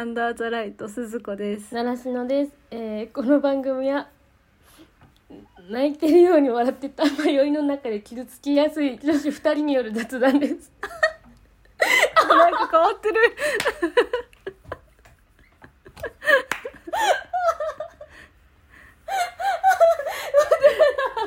[0.00, 1.74] アンダーザライト鈴子です。
[1.74, 4.08] 習志野です、えーこの番組は
[5.68, 10.72] 泣いてるように笑ってた迷いの中で傷つきやすい女子二人による雑談です。
[12.30, 13.14] なんか変わってる。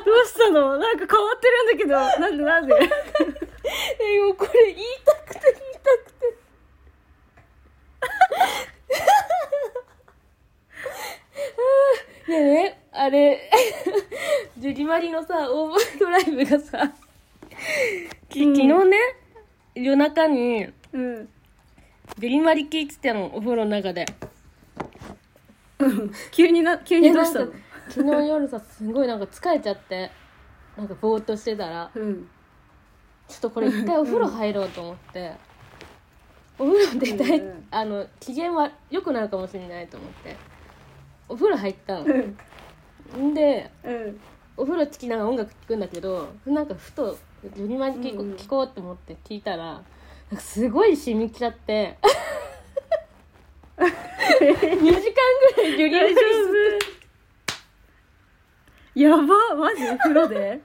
[0.04, 0.78] どうしたの？
[0.78, 1.90] なんか変わってるんだけど。
[2.20, 2.74] なんでなんで？
[4.00, 5.23] えもうこれ言いたくて言いたく
[12.28, 13.50] ねえねあれ。
[14.58, 16.92] ジュリマリのさオーバードライブがさ
[18.28, 18.98] き昨日ね
[19.74, 21.28] 夜中にうん。
[22.18, 24.06] ジュリマリ聞いてたのお風呂の中で。
[26.30, 27.46] 急にな急にどうしたの？
[27.46, 30.10] でなんか昨日夜さすごいなんか疲れちゃって
[30.76, 32.28] なんかぼーっとしてたらうん。
[33.28, 35.32] ちょっとこれ一回お風呂入ろうと思って
[36.58, 40.36] お風呂で大、うんうんあの機嫌は良くなるかもしれないと思って
[41.28, 42.04] お風呂入ったの。
[42.04, 43.30] うん。
[43.30, 44.20] んでうん。
[44.56, 47.18] お風呂つきながら音楽聴くんだけどなんかふと
[47.56, 49.82] 「ジョニマリ聞こ,、う聞こう」って思って聞いたらなん
[50.36, 51.98] かすごい染みきちゃって。
[53.76, 54.92] 2時間
[55.56, 56.20] ぐらいジョニマリ大丈
[58.94, 59.24] 夫やば
[59.56, 60.60] マジ風呂で？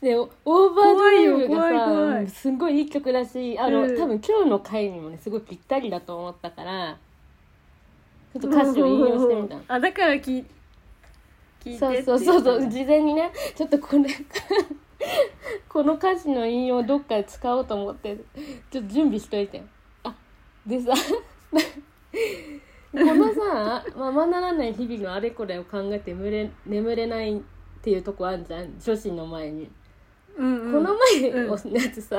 [0.00, 3.98] でオーバードライブがさすごいいい曲だしあの、うん。
[3.98, 10.46] 多分今日の回にもねすごいぴったりだと思ったからちょっと歌詞を引用してみたの あだから聞い
[11.64, 12.68] 聞いてそうそうそうそう。
[12.68, 14.04] 事前にねちょっとこれ
[15.68, 18.16] この歌詞の引用どっかで使おうと思って
[18.70, 19.62] ちょっと準備しといて。
[20.02, 20.14] あ
[20.66, 20.92] でさ
[22.92, 27.40] このさままならない日々のあれこれを考えて眠れ眠れないっ
[27.82, 28.78] ていうとこあんじゃん。
[28.78, 29.70] 女子の前に。
[30.36, 30.72] うんうん。
[30.72, 32.18] この前のやつさ、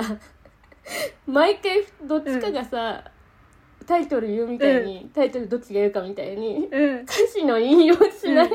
[1.25, 3.03] 毎回どっちかがさ、
[3.87, 6.99] タイトル言うみたいに、タイトルどっちが言うかみたいにうん。
[7.01, 8.49] 歌詞の引用しない、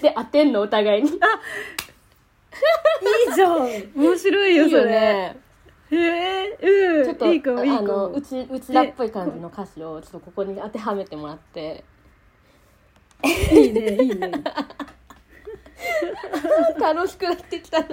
[0.00, 0.60] で当てんの？
[0.62, 1.10] お互いに。
[1.10, 1.20] いいい
[3.34, 3.58] じゃん。
[3.94, 5.34] 面白いよいそれ
[5.90, 7.04] へえうん。
[7.04, 11.84] ちょっといいかもいいかあのもうちうちらっぽい感じの歌詞をちょっとここに当てはめてもらって。
[13.52, 14.30] いいねいいね。
[16.80, 17.86] 楽しくなってきたな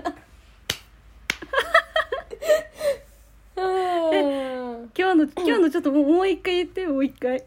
[3.58, 3.62] う
[4.84, 7.44] ん今日の今日のちょっともうもう一回言ってもう一回。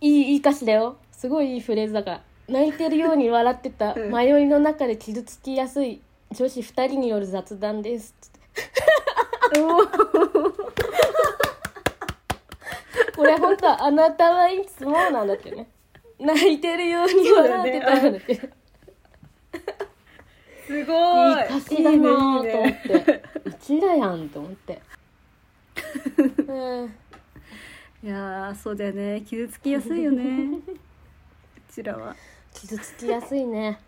[0.00, 0.96] いいいい歌詞だよ。
[1.12, 2.22] すごいいいフレーズだから。
[2.48, 3.94] 泣いてるように笑ってた。
[3.94, 4.12] うん。
[4.12, 6.00] 迷いの中で傷つきやすい。
[6.30, 8.14] 女子2人による雑談です。
[13.16, 15.68] これ本当はあなたはいつもなんだってね。
[16.18, 18.34] 泣いてるように笑ってたんだって、
[20.66, 20.92] すご
[21.28, 21.32] い。
[21.32, 23.22] いい歌詞だなと思って。
[23.44, 24.74] うちらやんと思って。
[24.74, 25.03] うん
[28.04, 29.22] いやーそうだよね。
[29.22, 30.58] 傷つきやすいよね。
[30.68, 32.14] うちらは。
[32.52, 33.80] 傷つきやすいね。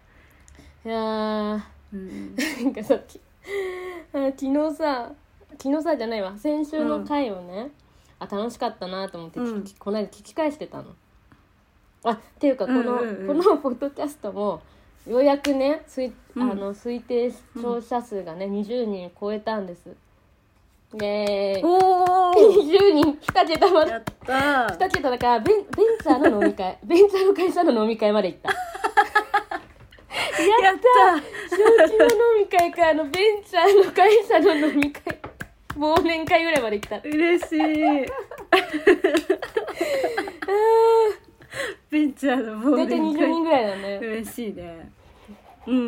[0.85, 1.61] いやー。
[1.93, 2.35] うん。
[2.65, 3.21] なんかさき
[4.15, 5.13] あ昨日さ
[5.59, 6.37] 昨日さじゃないわ。
[6.39, 7.71] 先週の回をね、
[8.19, 9.65] あ楽しかったなと思って、うん。
[9.79, 10.95] この間聞き返してたの。
[12.05, 13.27] あっていうかこの、うんうんうん。
[13.27, 14.63] このポッドキャストも
[15.07, 16.51] ようやくね推,、うん。
[16.51, 19.95] あの推定視聴者数がね、20人超えたんです。
[21.01, 23.91] イエーイおお20人2桁まで。
[23.91, 24.67] やったー。
[24.79, 25.67] 2桁だからベンベン
[26.03, 26.79] チャーの飲み会。
[26.85, 28.49] ベンチャーの会社の飲み会まで行った。
[28.49, 28.55] や
[30.73, 30.81] った
[31.55, 32.89] 小規模飲み会か。
[32.91, 33.13] あのベン
[33.45, 35.03] チャーの会社の飲み会。
[35.77, 36.99] 忘年会ぐらいまで行った。
[37.07, 37.59] 嬉しい。
[41.91, 43.99] ベンチャーの忘大体20年会人ぐらいだね。
[44.03, 44.91] 嬉しいね。
[45.67, 45.85] うんうんう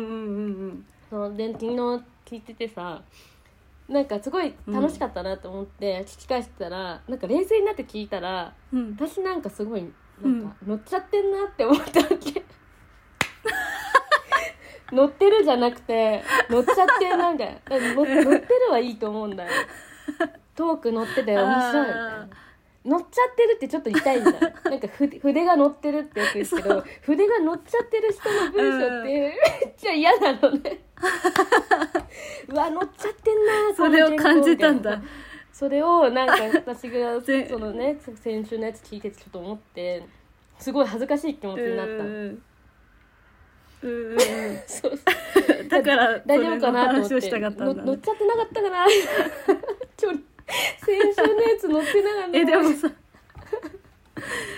[0.67, 0.85] ん。
[1.09, 2.03] そうで昨日聞
[2.35, 3.01] いててさ
[3.89, 8.79] なんかすごい楽しかったなと思って聞き返してたら、なんか冷静になって聞いたらうん。
[8.79, 9.91] うん私なんかすごい
[10.21, 12.43] なんか乗っちゃってんなって思ったわけ。
[14.91, 19.51] 乗ってるじゃなくて乗っちゃってなんか乗乗ってるはいいと思うんだよ。
[20.55, 22.21] トーク乗ってて面白いみたいな。
[22.21, 22.27] あ
[22.85, 24.37] 乗っちゃってるってちょっと痛いんだな。
[24.75, 29.07] んか筆筆が乗ってるってよく言うけど筆が乗っちゃってる人の文章って
[29.65, 30.79] めっちゃ嫌なのね。
[32.47, 35.01] うわ乗っちゃってんなーそれを感じたんだ。
[35.51, 36.35] それをなんか
[36.65, 40.03] 私がぜそのね先週のやつ聞いてちょっと思って
[40.57, 41.91] すごい恥ずかしい気持ちになった。
[41.91, 42.43] のうん
[43.81, 44.17] うん。
[45.69, 47.29] だから大丈夫かなと思って。
[47.29, 48.85] 乗っちゃってなかったかな。
[50.01, 50.28] 今日
[50.85, 52.91] 先週のやつ乗ってなかったえでもさ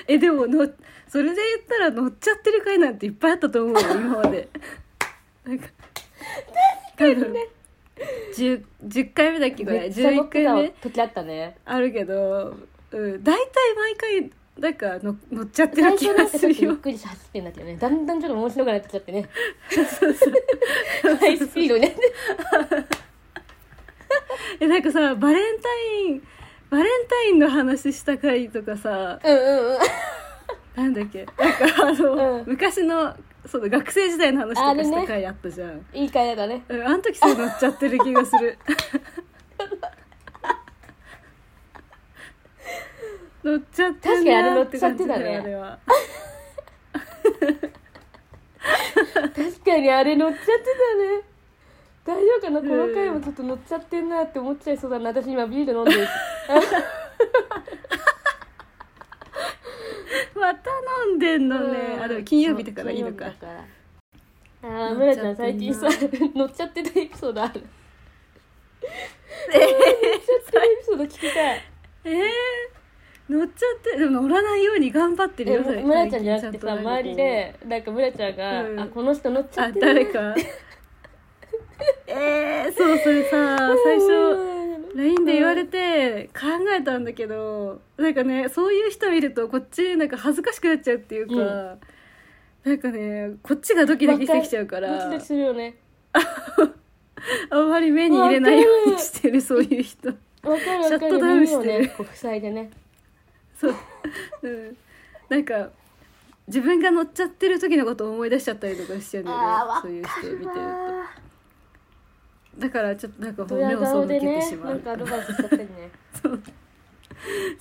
[0.07, 0.69] えでもの
[1.07, 4.47] それで言ったら乗っちゃってる回なんていっぱいあったと思うよ 今まで。
[5.43, 5.67] なんか
[6.95, 7.35] 多分
[8.33, 9.79] 10, 10回目だっけこれ。
[9.81, 11.57] めっちゃ乗11ってた回目時あったね。
[11.65, 12.55] あるけど
[12.91, 16.71] うん大体毎回なんかの乗っちゃってる気がするよ。
[16.71, 19.29] ょっくりんだけどねだんだんちょっと面白くなってきちゃってね。
[21.19, 23.00] ハイスピードになって
[24.59, 25.69] えなんかさバレンタ
[26.07, 26.23] イン
[26.69, 29.79] バレンタインの話した回とかさうんうんうん。
[30.75, 32.43] なんだっけなんかあの、うん。
[32.47, 33.15] 昔の
[33.45, 35.85] その学生時代の話とかした回あったじゃん。
[35.93, 36.63] いい会だね。
[36.69, 38.57] うんあの時それ乗っちゃってる気がする。
[43.43, 46.17] 乗っちゃってるなーって感じだよあ確か
[46.59, 47.11] にあれ乗っ
[48.71, 49.23] ちゃってたね。
[49.25, 49.39] れは。
[49.43, 51.30] 確かにあれ乗っちゃってたね
[52.03, 52.61] 大丈夫かな？
[52.61, 55.09] この回もちょっと乗っちゃってんなって思っちゃいそうだな。
[55.09, 56.05] 私今ビール飲んでる。
[56.05, 56.09] し
[60.35, 60.71] また
[61.07, 61.99] 飲んでんのね。
[62.01, 63.31] あでも金曜日だからいいのか。
[64.63, 65.87] ああ村ちゃん最近さ
[66.35, 67.53] 乗っちゃってたエピソードある。
[67.53, 67.63] 乗っ
[69.51, 69.61] ちゃっ
[70.51, 71.61] てるエピソード聞きたい。
[72.03, 72.23] えー、
[73.29, 75.63] 乗っちゃってでも乗らないように頑張ってるえよ。
[75.63, 78.79] 最村ちゃんじゃなくてさ周りでなんか村ちゃんが、うん。
[78.79, 79.81] あこの人乗っちゃあってる。
[79.81, 80.33] 誰か？
[82.07, 86.47] えー、そうそれさ最初 LINE で言われて考
[86.77, 91.79] えたんだけどなんかねそういう人見るとこっちなんか恥ずかしくなっちゃうっていうか、うん。
[92.63, 95.05] なんかねこっちがドキドキしてきちゃうから。
[95.05, 95.75] ドキドキするよね。
[97.49, 100.09] あんまり目に入れないようにしてるそういう人。
[100.11, 101.81] シャットダウンしてる。
[101.83, 102.69] ねこう塞いでね。
[103.59, 103.75] そう、
[104.41, 104.77] うん、
[105.29, 105.69] なんか
[106.47, 109.45] 自分が乗っちゃってる時のことを思い出しちゃったりとかしちゃうんだよね。
[109.81, 110.55] そういう人見てると。
[110.55, 111.09] な
[112.61, 115.91] だからちょっとなんかドヤ目を背けてしまう、なんかアドバイスしちゃってるね。
[116.21, 116.41] そう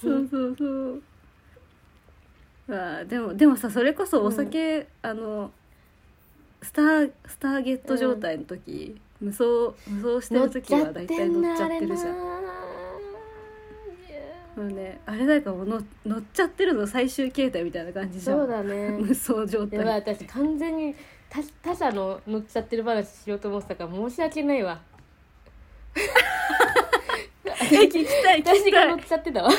[0.00, 0.56] そうそう。
[0.56, 1.02] そう
[2.68, 5.50] あーでもでもさそれこそお酒、あの
[6.62, 9.44] スタースターゲット状態の時、無双
[9.88, 12.16] 無双してる時は大体乗っちゃってるじゃん。
[14.56, 18.38] もうねあれだからもう乗乗っちゃってるの最終形態みたいな感じじゃん。
[18.38, 18.90] そうだね。
[19.00, 19.78] 無双状態。
[19.78, 20.94] やばい私完全に
[21.28, 24.80] 他他者の乗っちゃってる話しようと思ってたから申し訳ないわ。
[24.82, 24.89] え
[25.94, 29.00] 聞きたい聞私が乗い。
[29.00, 29.50] っちゃってたわ。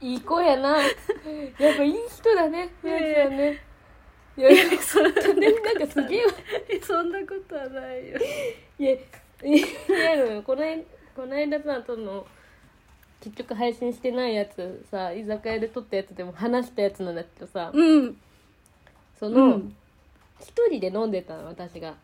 [0.00, 0.78] いい子やな。
[0.78, 3.60] やっぱいい人だね皆さんね。
[4.36, 5.20] いやえそなんか
[5.92, 6.32] すげえわ。
[6.82, 8.18] そんなことはないよ。
[8.78, 9.00] いやい
[9.88, 10.82] やいやこの間
[11.14, 12.26] この間さその
[13.20, 17.70] 結局配信してないやつさ居酒屋で撮ったやつでも話したやつなんだけどさ。
[17.74, 18.16] うん。
[19.18, 19.76] そのうん。
[20.40, 21.94] 一、人で飲んでたの私が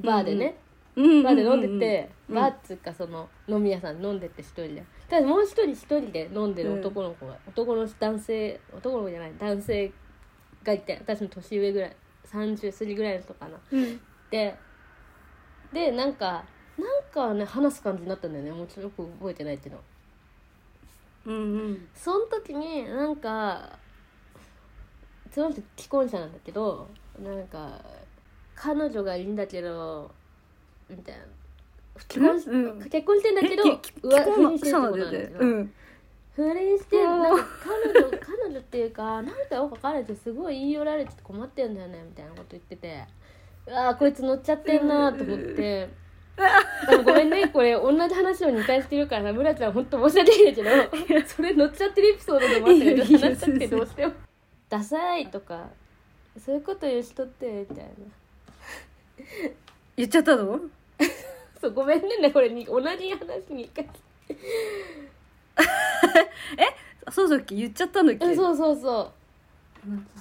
[0.00, 0.56] バーでね、
[0.96, 1.22] うん。
[1.22, 4.84] バーで飲んでて、うんバーっつうかその飲み屋さんで飲んでて一人で。
[5.08, 9.92] ただもう一人一人で飲んでる男の子が、男の男性男の子じゃない男性
[10.64, 11.96] がいて私の年上ぐらい
[12.26, 13.58] 30過ぎぐらいの人かな。
[13.70, 14.00] うん。
[14.30, 14.56] で
[15.72, 16.44] でなんか
[16.78, 18.50] なんかね話す感じになったんだよね。
[18.50, 19.80] もうちょっとよく覚えてないけど
[21.26, 21.38] うんう
[21.68, 21.88] ん。
[21.94, 23.78] その時になんか
[25.30, 26.88] その人既婚者なんだけど
[27.22, 27.80] なんか
[28.56, 30.10] 彼女がいるんだけど
[30.88, 31.20] みたいな。
[32.08, 32.90] 結婚し、うん。
[32.90, 35.72] 結婚してんだけど不倫してるってことなんだけど、うん。
[36.34, 43.04] 不倫してうんなんか彼女 彼女っていうかなんかよく彼女すごい言い寄られて困ってんだよねみたいなこと言ってて。
[43.66, 45.88] うわーこいつ乗っちゃってんなと思って。
[46.88, 54.12] でもごめんねこれ同じ話を2回してるからさ村ちゃん本当申し訳ないんだけどそれ乗っちゃってるエピソードでもあったけど話したくてどうしても
[54.68, 55.70] 「ダサい」とか
[56.38, 57.90] そういうこと言う人ってみたいな
[59.96, 60.60] 言っちゃったの？
[61.60, 63.88] そうごめんねこれに同じ話に1回。
[67.12, 67.54] そうだっけ？
[67.54, 68.26] 言っちゃったんだっけ？
[68.26, 69.10] えそうそうそう。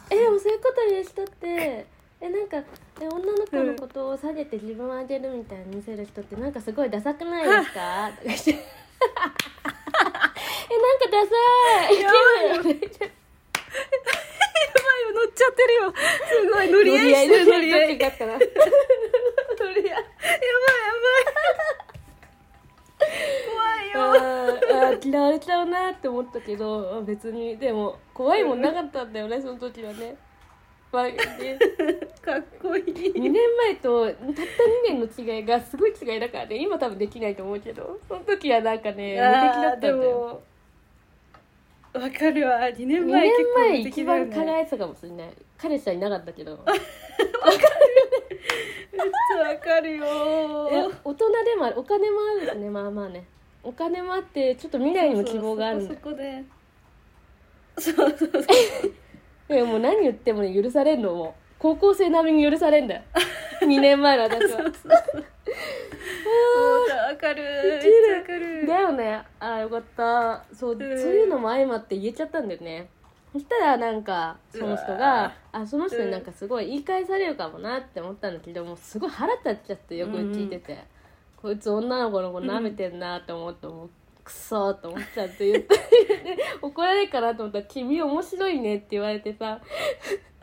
[0.09, 1.85] えでもそういうこと言う人って
[2.21, 2.57] えなんか
[3.01, 8.09] え女の子のことを下げて自分を上げるみたいに見せる人ってなんかすごいダサくないですか？
[8.11, 8.51] とか言って。
[8.55, 8.57] え
[10.77, 11.31] なんかダサ
[11.91, 12.13] いいよや
[12.63, 12.79] ばいよ
[15.15, 15.93] 乗っちゃってるよ。
[15.93, 18.51] すごい乗り合いしてる乗り合いやばいやばい。
[23.49, 23.97] 怖いよ。
[24.91, 30.17] あ嫌われちゃうなって思ったけど別にでも怖いもんなかったんだよねその時はね。
[30.91, 31.15] まあね。
[32.21, 32.83] かっこいい。
[32.83, 34.25] 2年前とたった2
[34.89, 37.99] 年の違いがすごい違いだからね今多分できないと思うけど。
[38.07, 39.95] その時はなんかね無敵だったんだよ。
[40.03, 40.43] も
[41.99, 42.59] わかるわ。
[42.59, 45.29] 2年2前年結構無前一番輝いてたかもしれない。
[45.57, 46.59] 彼氏はいなかったけど。
[48.91, 50.05] めっちゃわかるよ。
[50.71, 52.69] え大人でもあるお金もあるしね。
[52.69, 53.25] まあまあね。
[53.63, 55.93] お金もあってちょっと未来にも希望があるんだ。
[55.93, 56.43] よそこで。
[57.77, 58.43] そうそうそう。
[59.47, 61.13] でももう何言ってもね許されんの。
[61.13, 63.01] もう高校生並みに許されんだよ。
[63.61, 64.63] 2年前の私は。
[64.63, 65.23] もうさわ
[66.29, 67.43] わかる。
[67.43, 68.67] めっちゃわかる。
[68.67, 69.23] だよね。
[69.39, 70.43] あーよかった。
[70.53, 70.79] そう、ん。
[70.79, 72.87] そういうのも相まって言えちゃったんだよね。
[73.35, 80.85] そしたらなんかその人うわがあその人になんかすごい言い返されるかもなって思ったんだけどもうすごい腹立っちゃってよく聞いてて、
[81.35, 83.89] こいつ女の子の子舐めてんなって思ってもう
[84.25, 89.61] クソーって思っちゃって言ってで 怒られるかなと思ったら「君面白いね」って言われてさ。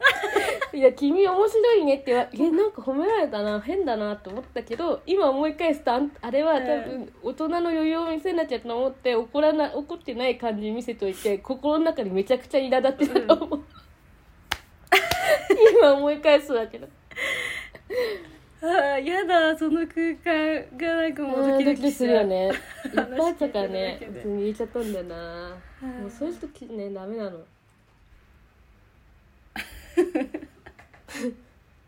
[0.73, 13.65] いや君面白いねって言わえなんか褒められたな変だなって思ったけど今思い返すとあんあれは多分大人の余裕を見せなきゃと思って怒らな怒ってない感じ見せといて心の中にめちゃくちゃ苛立ってたと思う、
[15.79, 16.89] 今思い返すだけど
[18.63, 22.47] あーやだその空間がなんかもうドドキドキするよね。
[22.87, 25.57] いっぱいあったからねてるだけで普通に言えちゃったんだよな。
[25.83, 27.45] うんもうそういう人きねダメなの。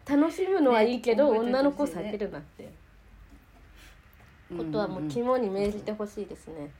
[0.07, 2.69] 楽しむのはいいけど、ね女の子避けるなって。
[4.57, 6.71] ことはもう肝に銘じてほしいですね。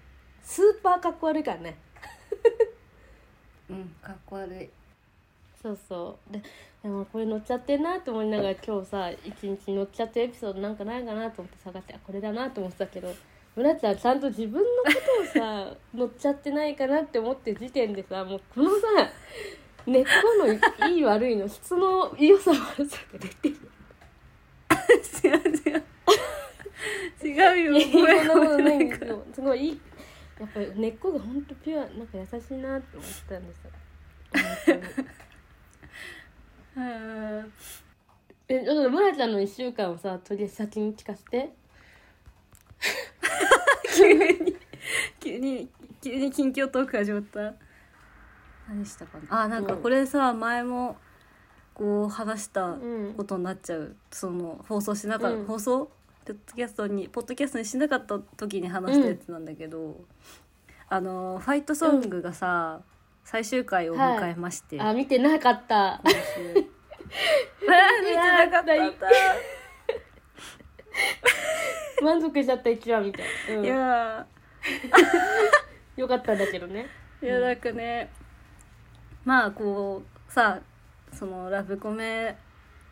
[0.43, 1.77] スーパーかっこ悪いからね。
[3.71, 4.69] うんかっこ悪い
[5.65, 6.33] そうそう。
[6.33, 6.43] で
[6.83, 13.11] でもこれ乗っちゃってんなと思いながら今日さ一日乗っちゃってるエピソードなんかないかなと思って探してあこれだなと思ってたけど
[13.57, 14.67] 村ちゃんちゃんと自分のこ
[15.33, 19.11] とをさ 乗っちゃってないかなって思ってる時点でさもうこのさ
[19.87, 20.11] 根っこ
[20.83, 23.57] のいい悪いの質の良さ悪さが出てる
[25.25, 25.83] 違う違う。
[27.25, 27.81] 違うよ。
[27.81, 29.25] そんなことないんですよ。
[29.33, 29.81] すごいいい。
[30.39, 34.77] やっぱり根っこが本当ピュアなんか優しいなって思ったんですよ
[36.77, 37.53] うん
[38.49, 41.53] えちょっと村ちゃんの1週間をさとりあえず先に聞かせて。
[43.97, 44.57] 急に
[45.21, 45.69] 急に
[46.03, 47.55] 急に近況トーク始まった。
[48.69, 49.43] 何したかな。
[49.43, 50.97] あなんかこれさ前も
[51.73, 53.15] こう話したうん。
[53.17, 55.47] ことになっちゃう、その放送しなかった、うん。
[55.47, 55.91] 放送？
[56.25, 60.01] ポッドキャストにポッドキャストにしなかった時に話したやつなんだけど、
[60.89, 62.81] あのファイトソングがさ、
[63.25, 66.01] 最終回を迎えまして、あ見てなかった。
[66.05, 66.19] 見て
[68.17, 68.75] なかった。
[72.03, 73.25] 満足しちゃった一話みたい。
[73.49, 73.65] な、うん。
[73.65, 74.27] いや
[75.97, 76.87] よかったんだけどね。
[77.23, 78.11] ーいやなんかね、
[79.25, 80.61] まあこうさ
[81.13, 82.37] そのラブコメ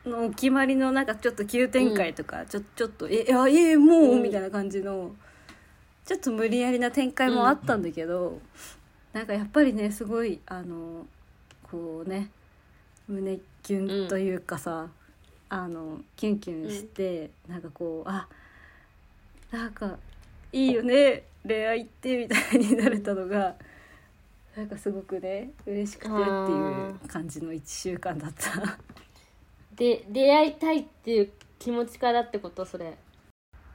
[0.04, 4.02] のお決まりのなんかちょっと急展開とか、ちょちょっと「えいやええもう？
[4.14, 4.22] うん。
[4.22, 5.14] みたいな感じの
[6.04, 8.40] ちょっと無理やりな展開もあったんだけど、
[9.12, 11.06] なんかやっぱりねすごいあの
[11.70, 12.30] こうね
[13.08, 14.88] 胸キュンというかさ、
[15.48, 18.26] あのキュンキュンして、なんかこうあ
[19.50, 19.98] なんか
[20.52, 23.54] いいよね恋愛ってみたいになれたのが
[24.56, 28.78] なんかすごくね嬉しくてっていう感じの1週間だった。
[29.74, 32.64] で出会いたいっていう気持ちからってこと？
[32.64, 32.96] それ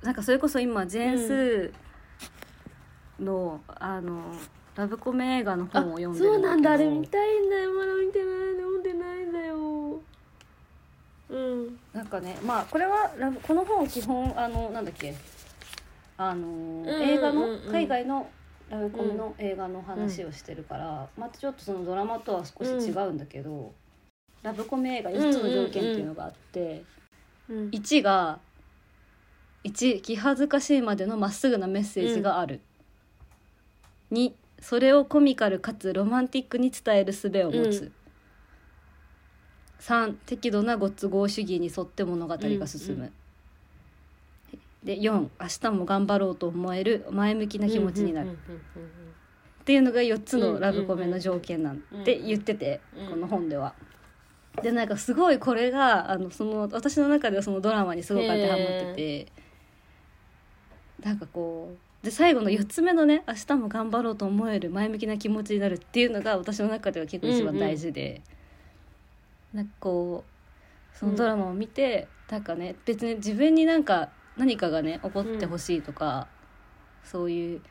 [0.01, 4.35] なんかそれこそ今ジェーンスーの、あの
[4.77, 6.55] ラブコメ映画のあ本を読んでそうるんだけど。
[6.55, 6.71] なんだ。
[6.73, 9.99] あれ見たいんだよまだ見てない読んでないんだよ。
[11.29, 11.79] うん。
[11.93, 15.15] なんかねまあこれはラブこの本基本あのなんだっけ。
[16.19, 18.29] あの、んうん映画のうんうん海外の
[18.69, 23.73] ラブコメの映画の話をしてるから、またちょっとそのドラマとは少し違うんだけど、
[24.43, 26.83] ラブコメ映画4つの条件っていうのがあって、
[27.49, 27.69] うん。
[27.69, 28.39] 1が
[29.63, 32.61] 1気恥ずかしいまでのまっすぐなメッセージがある、
[34.11, 37.91] 2それをコミカルかつロマンティックに伝える術を持つ、うん。
[39.79, 43.13] 3適度なご都合主義に沿って物語が進む、うんうん
[44.83, 45.29] で4明
[45.61, 48.37] 日も頑張ろうと思える前向きな気持ちになる、
[49.61, 53.09] っていうのが4つのラブコメの条件なんて言ってて、うん。
[53.09, 53.73] この本では。
[54.61, 59.27] でなんかすごいこれがあのその私の中ではそのドラマにすごく当てはまってて、
[61.03, 68.21] なんかこうで最後の4つ目のね「明日も頑張ろうと思える前向きな気持ちになる」っていうのが私の中では結構一番大事で、
[69.53, 76.29] なんかこうそのドラマを見て、なんかね別に自分になんか何かがね起こってほしいとか、
[77.03, 77.61] そういう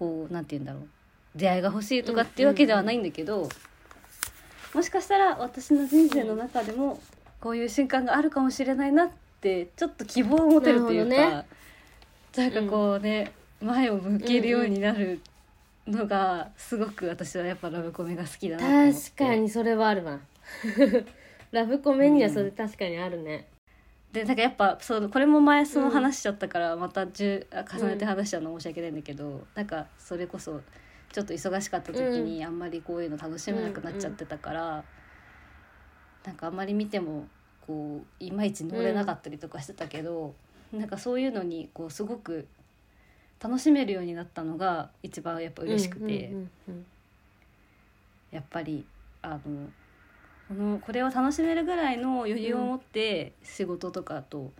[0.00, 0.88] こうなんて言うんだろう
[1.36, 3.48] 出会いが欲しいとかっていうわけではないんだけど、
[4.74, 7.00] もしかしたら私の人生の中でも
[7.40, 9.10] こういう瞬間があるかもしれないなっ
[9.40, 11.44] てちょっと希望を持てるというか、
[12.36, 15.20] なんかこうね、前を向けるようになる
[15.86, 20.18] のがすごく私はやっぱラブコメが好きだな確かにそれはあるわ。
[21.52, 23.46] ラブコメにはそれ確かにあるね、
[24.12, 30.60] でなんかやっぱそうこれも前その話しちゃったからまた10あ重ねて話しちゃうの申し訳ないんだけど、なんかそれこそ
[31.12, 34.84] ちょっと忙しかった時にあんまりこういうの楽しめなくなっちゃってたから、
[36.24, 37.28] なんかあんまり見ても
[37.66, 40.34] こういまいち乗れなかったりとかしてたけど、
[40.72, 42.46] なんかそういうのにこうすごく
[43.42, 46.86] 楽しめるようになったのが一番やっぱ嬉しくて、うんうん
[48.32, 48.84] やっぱり
[49.22, 49.70] あの
[50.48, 54.52] このこれを楽しめるぐらいの余裕を持って仕事とかと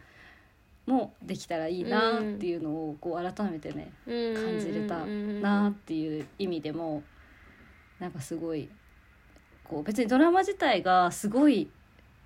[0.86, 7.02] もできたらいいなっていうのをこう改めてね感じれたなっていう意味でも
[7.98, 8.68] なんかすごい
[9.64, 11.68] こう別にドラマ自体がすごい、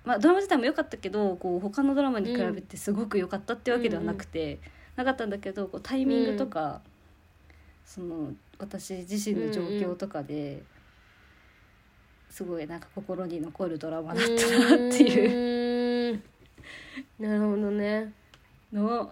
[0.03, 4.59] まあ、ドラマ自体も良かったけどこう他のドラマに比べてすごく良かったってわけではなくて、
[4.95, 6.81] なかったんだけどこうタイミングとか、
[7.85, 10.63] その私自身の状況とかで、
[12.29, 16.15] すごいなんか心に残るドラマだったなっていう。
[16.15, 16.21] う
[17.19, 18.11] なるほどね。
[18.71, 19.11] のを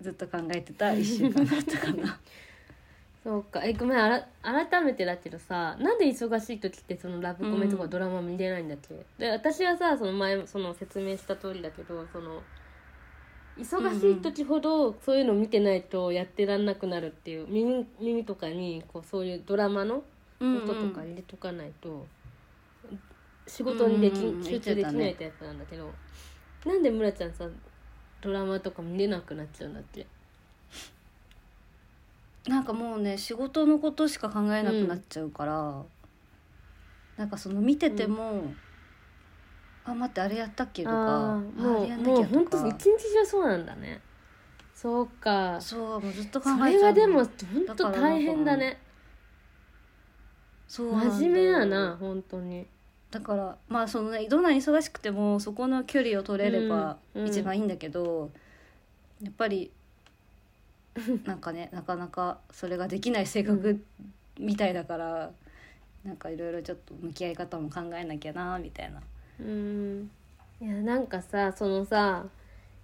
[0.00, 2.18] ずっと考えてた1週間だったかな。
[3.28, 3.62] そうか。
[3.62, 7.90] えごめんあら改めてだけどさなんで忙しい時ってそのラブコメとかうん。
[7.90, 12.40] ドラマ見れないんだっけ、で私はさその前その説明した通りだけどその
[13.58, 20.02] 忙しい時ほどそういうの見てないとやってらんなくなるっていう耳耳とかにこうそういうドラマの
[20.40, 22.06] 音とか入れとかないと、
[23.46, 24.44] 仕事にでき、うんうんうん。
[24.44, 25.90] 集中できないってやつなんだけど、
[26.64, 27.46] なんで村ちゃんさ
[28.22, 30.06] ドラマとか見れなくなっちゃうんだっけ？
[32.48, 35.82] なんかもうね仕事のことしか考えなくなっちゃうから、
[37.16, 38.44] なんかその見てても
[39.84, 42.58] 「あ待ってあれやったっけ?」とかあ「ーもうあれやんなもうきゃ」とか。
[42.58, 44.00] 本当一日中そうなんだね。
[44.74, 45.60] そうか。
[45.60, 46.72] そうもうずっと考そえちゃうの。
[46.72, 48.80] れはでも本当大変だね。
[50.68, 52.66] そう真面目やな本当に。
[53.10, 57.26] だからまあそのねどんなに忙しくてもそこの距離を取れればうん。
[57.26, 58.30] 一番いいんだけど、
[59.22, 59.72] やっぱり
[61.24, 63.82] なんかねなかなかそれができない性格
[64.38, 65.30] みたいだから、
[66.04, 69.02] なんかいろいろちょっと向き合い方も考えなきゃなみたいな。
[69.40, 70.10] うん
[70.60, 72.24] いやなんかさそのさ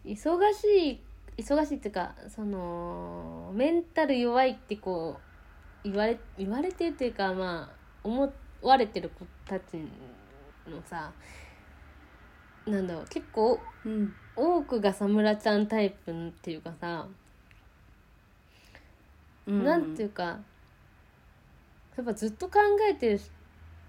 [0.05, 1.00] 忙しい
[1.37, 5.18] 忙しいっていうかそのメンタル弱いってこ
[5.85, 9.77] う言われ言われてるっていうかまあ思われてる子たち
[10.68, 11.12] のさ
[12.66, 17.07] なんだろう結構うん多くがさ村ちゃんタイプっていうかさ、
[19.47, 20.23] なんていうか
[21.97, 23.21] やっぱずっと考えて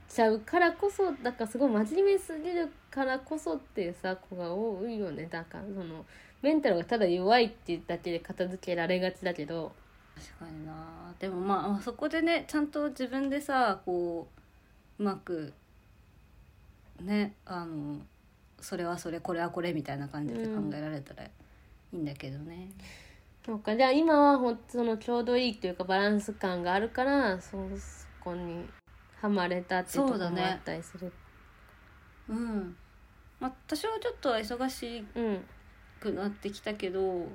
[0.07, 5.25] ちゃうからこそだからすごい真面目すぎるからこそっていうさ子が多いよね。
[5.25, 6.05] だからその
[6.41, 9.71] メンタルがただ弱いっていうだけで片付けられがちだけど。
[10.15, 10.73] 確かにな。
[11.19, 14.27] でもまあまあそこでねちゃんと自分でさこ
[14.99, 15.51] ううまく
[17.01, 17.99] ねあの
[18.61, 21.31] それはそれこれはこれみたいな感じで考えられたらい
[21.93, 22.69] いんだけどね、
[23.45, 23.75] そうか。
[23.75, 27.57] じゃあ今はほんとそのちょうどいいっていうかバランス感があるからそ
[28.23, 28.65] こに
[29.21, 31.13] はまれたっていうところもあったりする。
[32.27, 32.75] うん。
[33.39, 35.45] まあ多少ちょっとは忙しうん
[35.99, 37.27] くなってきたけど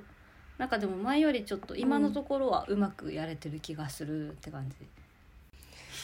[0.57, 4.75] なんかでも前よりちょっと今のところはうまくやれてる気がするって感じ。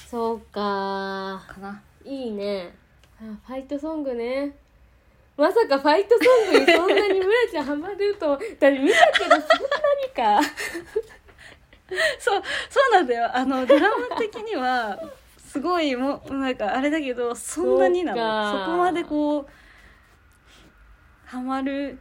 [0.10, 1.44] そうか。
[1.50, 2.74] かな、いいね。
[3.20, 4.56] あファイトソングね
[5.38, 9.42] まさかファイトソングにそんなに村ちゃんハマるとだって見たけどそんな
[10.42, 10.42] にか。
[12.20, 13.30] そうそうなんだよ。
[13.34, 15.00] あのドラマ的には
[15.38, 18.66] すごいもうなんかあれだけどそんなになの。
[18.66, 19.48] そこまでこう
[21.26, 22.00] ハマる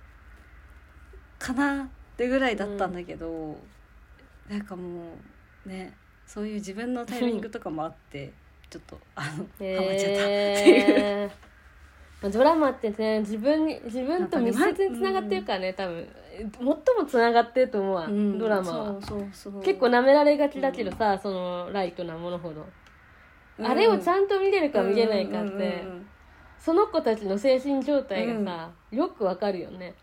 [1.39, 3.57] かなってぐらいだったんだけど、
[4.49, 5.13] なんかも
[5.67, 5.95] うね
[6.27, 8.33] そういう自分のタイミングとかもあって
[8.71, 11.31] ちょっとあの、ハマっちゃったっていう。
[12.23, 16.09] へードラマってね自分に自分と密接につながってるからね多分。
[16.37, 16.77] 最も
[17.09, 18.39] つながってると思うわ、うん。
[18.39, 19.01] ドラマは。
[19.65, 22.67] 結構なめられがちだけどさ、そのライトなものほど、
[23.63, 26.07] あれをちゃんと見れるか見れないかって、うんうんうん
[26.59, 29.95] その子たちの精神状態がさ、よくわかるよね。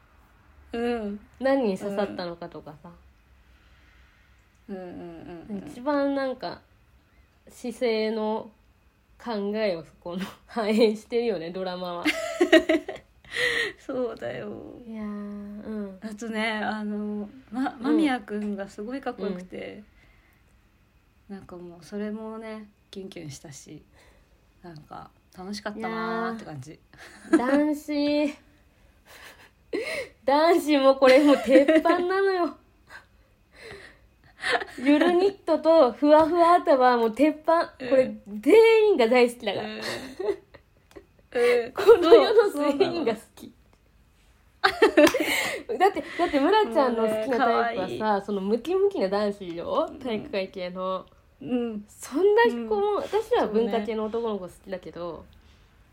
[0.72, 1.20] うん。
[1.40, 2.90] 何に刺さったのかとかさ、
[4.70, 5.68] うんうんうんうん。
[5.68, 6.62] 一番なんか
[7.50, 8.50] 姿勢の
[9.24, 12.06] 考えをそこの反映してるよねドラマは。
[13.80, 14.50] そうだよ。
[14.86, 16.00] いやーうん。
[16.02, 19.82] あとねあの、ま、間宮君がすごいかっこよくて、
[21.30, 23.82] なんかもうそれもねキュンキュンしたし
[24.62, 26.80] なんか楽しかったなーって感じ。
[27.32, 28.36] 男子。
[30.26, 32.58] 男子もこれもう鉄板なのよ
[34.80, 39.68] ゆるニットとふわふわ頭はもう鉄板これ全員が大好きだから、
[41.74, 43.52] この世の全員が好き。
[44.64, 44.70] だ
[45.88, 49.90] ってだって村ちゃんの好きなタイプはもうねさ、そのムキムキな男子よ。
[50.02, 51.06] 体育会系の、
[51.42, 51.86] うん。
[51.88, 55.26] そんな子も、私は文化系の男の子好きだけど、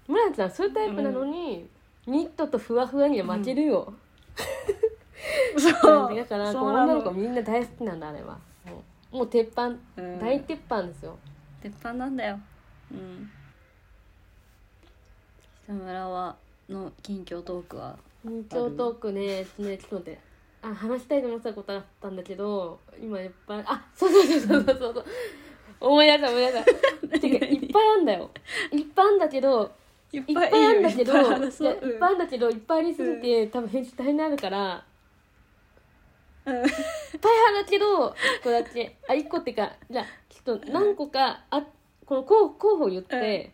[0.07, 1.67] 村ちゃんそういうタイプなのに、
[2.07, 3.93] ニットとふわふわには負けるよ、
[5.59, 6.11] そう。
[6.15, 8.39] だから女の子のみんな大好きなんだあれは
[9.13, 10.19] もう鉄板うん。
[10.21, 11.19] 大鉄板ですよ。
[11.63, 12.39] 鉄板なんだよ。
[12.93, 13.31] うん。
[15.65, 16.37] 北村は
[16.69, 19.47] の近況トークは緊張トークね。
[19.59, 20.19] ねちょっと待って。
[20.63, 24.95] あ話したいと思ってたことあったんだけど今いっぱいあそうそうそうそうそう。
[24.95, 25.05] そう
[25.81, 27.19] 思い出した思い出した。
[27.19, 28.31] てか いっぱいあんだよ。
[28.73, 29.73] いっぱいあんだけど
[30.13, 34.90] いっぱいあんだけどいいっぱいあんだけどいっぱいありすぎて、多分編集大変になるからうん
[36.47, 41.63] いっぱいあるけど1個だけあ1個っていうかじゃあちょっと何個かあ
[42.07, 43.53] この候候補言って、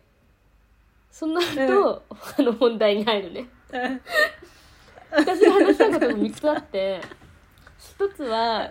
[1.11, 3.45] その後、あの本題に入るね。
[3.71, 4.01] うん。
[5.11, 6.99] 私が話したいことが3つあって
[7.77, 8.67] 一つは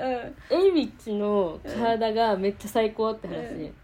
[0.50, 0.56] うん。
[0.56, 3.74] エイミッチの体がめっちゃ最高って話、うん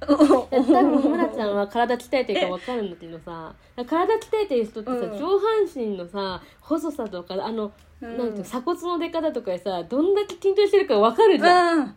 [0.00, 0.46] 多分
[1.10, 5.18] 村ちゃんは体鍛えてるか分かるんだけどさ体鍛えてる人ってさ、うん。
[5.18, 8.18] 上半身のさ細さとかあの、うん。
[8.18, 11.94] なんて鎖骨の出方とかでさどんだけ筋トレしてるか分かるじゃん、うん。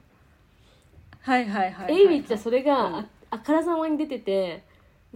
[1.22, 2.96] はいはいはいはいエイミッチはそれが、うん。
[2.96, 4.64] ああからさまに出てて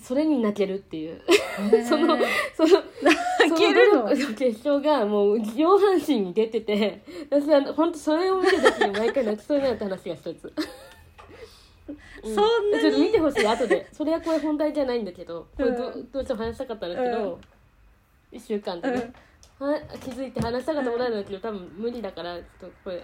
[0.02, 1.22] それに泣けるっていう。
[1.88, 2.18] その
[2.56, 2.84] その
[3.44, 4.10] 泣けるの？
[4.36, 10.54] 結晶がもう上半身に出てて私は本当それを見る時に毎回泣きそうになるって話が一つ。
[12.24, 12.84] うそんなに？
[12.84, 13.88] ちょっと見てほしい後で。
[13.92, 15.48] それはこれ本題じゃないんだけど。
[15.56, 17.40] これど,、うどうしても話したかったんだけど、
[18.32, 19.14] 一1週間でね、
[19.60, 23.04] は気づいて話したかったことあるんだけど多分無理だからちょっとこれ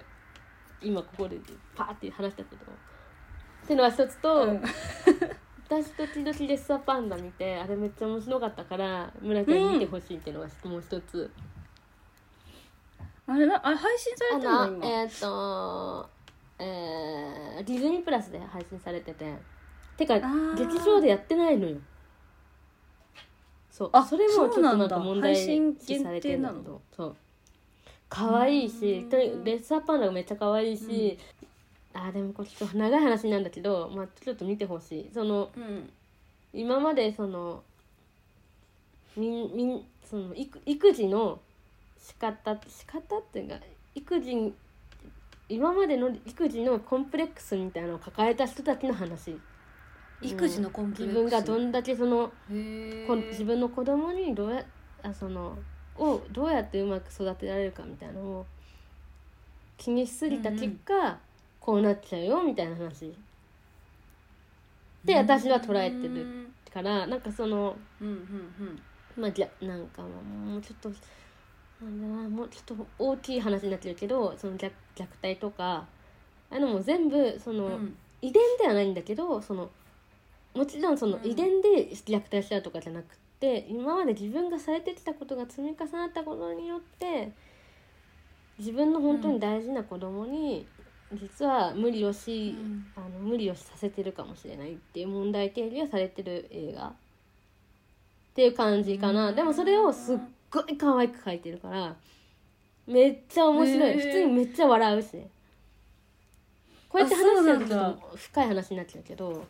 [0.82, 1.38] 今ここで
[1.75, 4.62] パーって話したけどっていうのは一つと、うん。
[5.69, 11.30] 私時々レッサーパンダ見てあれめっちゃ面白かったから村ちゃんに見てほしいっていうのがもう一つ、
[13.28, 14.78] あれなあれ配信さあれてるの今？
[14.80, 16.10] のえっ、と
[16.60, 19.34] えー、ディズニープラスで配信されてて。
[19.98, 20.56] てかー。
[20.56, 21.78] 劇場でやってないのよ。
[23.72, 23.89] そう。
[23.93, 27.15] あそれもちょっとなんか問題視されてるんだけどそう。
[28.10, 31.17] 可愛いしレッサーパンダがめっちゃ可愛いし、
[31.93, 35.10] あーでもこれちょっと長い話なんだけど、まあ、ちょっと見てほしい。
[35.13, 35.89] そのうん。
[36.54, 37.62] 今までその
[39.15, 41.39] みんみんその育育児の
[42.02, 43.56] 仕方仕方っていうか
[43.93, 44.54] 育児に
[45.50, 49.36] 今までの育児のコンプレックスみたいなのを抱えた人たちの話。
[50.22, 51.24] 育児のコンプレックス？
[51.24, 54.64] 自分がどんだけその自分の子供にどうや
[55.02, 55.58] あその
[55.98, 58.46] をどうやってうまく育てられるかみたいなのを
[59.78, 61.18] 気にしすぎた結果、
[61.60, 63.14] こうなっちゃうよみたいな話。
[65.04, 68.82] で私は捉えてるうんからなんかそのうんうん。
[69.18, 70.92] まあじゃなんかもうちょっと
[71.86, 75.86] もうちょっと大きい話になってるけどその虐虐待とか
[76.52, 77.96] あのも全部その、うん。
[78.22, 79.70] 遺伝ではないんだけどその
[80.54, 81.26] もちろんそのうん。
[81.26, 87.32] 遺伝で虐待しちゃうとかじゃなくて、今まで自分がされてきたことが積み重なったことによって
[88.58, 90.68] 自分の本当に大事な子供に、
[91.13, 92.86] 実は無理をし、うん。
[92.98, 96.94] あの無理をさせてるかもしれないっていう問題定義がされてる映画っ
[98.36, 99.36] ていう感じかな、うん。
[99.36, 100.18] でもそれをすっ
[100.52, 101.96] ごい可愛く描いてるから
[102.88, 105.08] めっちゃ面白い、普通にめっちゃ笑うし。
[106.90, 109.46] こうやって話しちゃうとちょっと深い話になっちゃうけど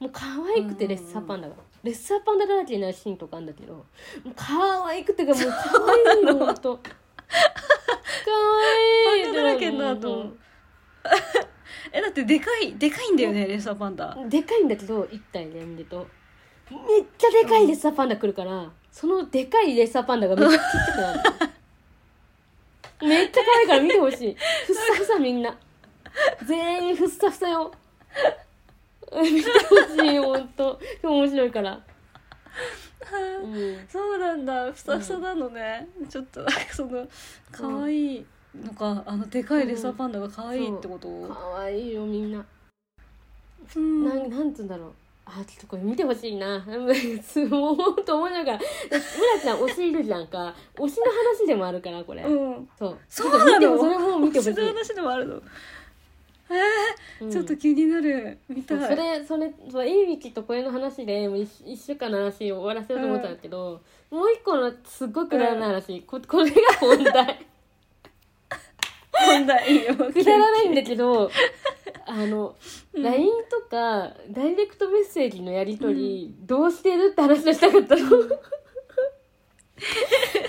[0.00, 0.24] もう可
[0.56, 3.84] 愛くてレッサーパンダが、レッサーパンダだらけになるシーンとかあるんだけども
[4.26, 6.90] う可愛くてかもう可愛いのほんと可
[9.12, 10.38] 愛いパンダだらけになるとうん
[11.92, 14.16] えだってでかいでかいんだよねレッサーパンダ。
[14.28, 16.06] でかいんだけど一体で見ると。
[16.70, 21.20] めっちゃでかいレッサーパンダ来るから、そのでかいレッサーパンダがめっちゃちっちゃくなる。
[23.06, 24.34] めっちゃ可愛いから見てほしい。
[24.34, 25.54] ふっさふさみんな。
[26.46, 27.70] 全員ふっさふさよ。
[29.12, 30.80] 見てほしいほんと。
[31.02, 31.78] 面白いから、
[33.42, 34.72] うん、そうなんだ。
[34.72, 37.06] ふさふさなのね、ちょっとその
[37.52, 38.26] 可愛い。
[38.54, 42.42] のかあのでかいレッサーパンダが可愛いってこと、可愛いよみんな。
[43.74, 44.08] うん。
[44.08, 44.92] なんなんつうんだろう
[45.28, 46.64] あちょっとこれ見てほしいな。
[47.20, 50.54] す もうほんと面白いから村ちゃん推しいるじゃんか。
[50.76, 52.68] 推しの話でもあるからこれ、うん。
[52.78, 52.98] そう。
[53.08, 53.60] そうなの？
[53.60, 54.50] ちょっと見てそれも見てほしい。
[54.50, 55.42] 推しの話でもあるの？
[56.48, 57.28] えうん。
[57.28, 58.38] ー、ちょっと気になる。
[58.48, 58.88] 見たい。
[58.88, 67.46] それそれそうエイミキとこれの話でもう一一週間の話を終わらせようと思ったんだけど、もう一個のすっごいくだらない話、ここれが本題。
[69.26, 69.94] 問題いいよ。
[70.12, 71.28] くだらないんだけど
[72.06, 72.56] あの、
[72.92, 73.02] うん。
[73.02, 78.10] LINE とかダイレクトメッセージのやり取り、どうしてるって話をしたかったの。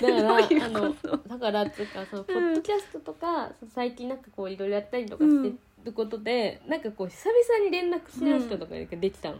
[0.00, 0.96] からあの
[1.28, 5.52] だからっていうかそのポッドキャストとか、最近なんかこういろいろやったりとかして
[5.84, 9.38] ることで、なんかこう久々に連絡し合う人とかができたの、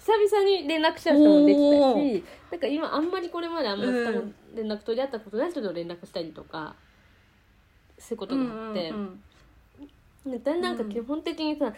[0.00, 6.74] 久々に連絡した人もできたおしなんか今あんまりこれまであんまうん多分連絡取り合ったことない人と連絡したりとか
[7.98, 9.20] そういうことがあって、うんうんでだん
[10.26, 11.72] だんなんか基本的にさ、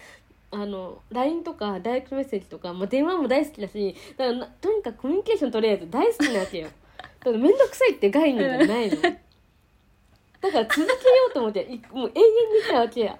[0.50, 6.68] あの LINE とかダイレクトメッセージとか、まあ、電話も大好きだしだからなとにかくコミュニケーション取れるやつ大好きなわけよ。
[6.98, 8.96] だから面倒くさいって概念がないの。
[9.00, 10.88] だから続けよ
[11.30, 13.18] うと思っていもう永遠にしたわけや。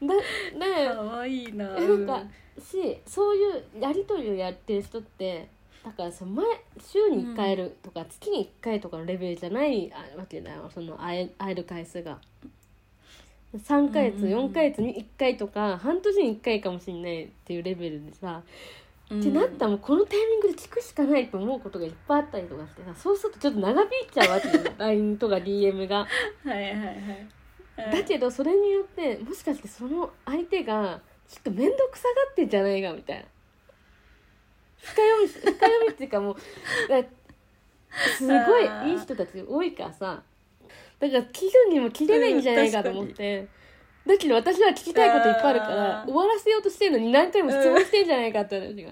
[0.00, 0.14] だ
[0.58, 1.68] だよかわいいな。
[1.68, 2.22] なんか
[2.60, 5.48] しそういうやり取りをやってる人って
[5.84, 6.44] だからその前
[6.80, 10.70] 週に1回るとか月に1回とかのレベルじゃないあわけだよ。
[10.72, 12.20] その会え会える回数が。
[13.56, 14.24] 3ヶ月うん。
[14.24, 18.42] うんうん4ヶ月に1回とか半年に1回かもしれないっていうレベルでさ、
[19.10, 19.20] うん。
[19.20, 24.64] ってなったらもうこのタイミングで聞くしかないと思うことがいっぱいあったりとかしてさそうするとちょっと長引いちゃうわけよ。
[24.78, 25.98] LINE とか DM が。
[25.98, 26.06] は
[26.44, 27.92] いはいはい。
[27.92, 33.24] だけどそれによってもしかしてその相手がちょっと面倒くさがってんじゃないかみたいな。
[34.78, 36.36] 深読み深読みっていうかもう
[36.88, 37.04] だ
[38.16, 40.22] すごいいい人たち多いからさ
[41.00, 43.46] だから切るにも切れないんじゃないかと思って、
[44.06, 48.90] だけど私は聞きたいこといっぱいあるから終わらせようとしてるのに何回も質問してんじゃないかって話が。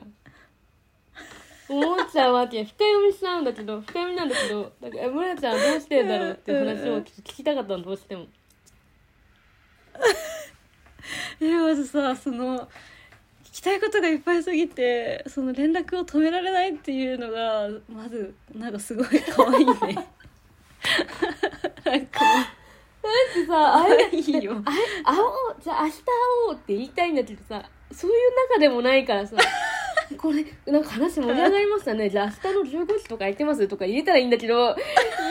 [1.68, 8.26] 思っちゃうわけ深読みしちゃうんだけど深読みなんだけどだからえ村ちゃんはどうしてんだろうっていう話を聞きたかったのどうしても。
[11.40, 12.60] でまずさその
[13.44, 20.06] 聞きたいことがいっぱいすぎてその連絡を止められないっていうのがまずなんかすごい可愛いね
[21.86, 26.02] なんかってさ、あれ、いいよあれ、会おう、じゃあ明日会
[26.48, 28.16] おうって言いたいんだけどさ、そういう
[28.50, 29.36] 中でもないからさ、
[30.18, 32.10] これ、なんか話盛り上がりましたね。
[32.10, 34.84] じゃあ明日の15時とか空いてますとか言えたらいいんだけど、言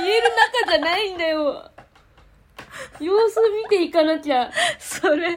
[0.07, 0.29] える
[0.63, 1.71] 中じゃないんだよ。
[2.99, 4.51] 様子見ていかなきゃ。
[4.79, 5.35] それ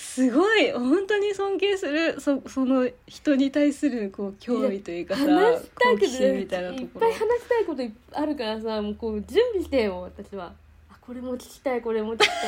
[0.00, 0.72] すごい。
[0.72, 2.18] 本当に尊敬する。
[2.20, 5.98] そその人に対するこう興味というかさ話したい。
[5.98, 7.82] けど、いっぱい話したいこと
[8.18, 10.54] あるからさ、もうこう準備してよ、私は。
[10.90, 12.40] あ、これも聞きたい、これも聞きたいみ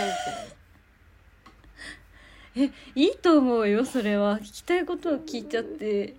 [2.54, 2.70] たいな。
[2.96, 4.38] えいいと思うよそれは。
[4.38, 6.16] 聞きたいことを聞いちゃって。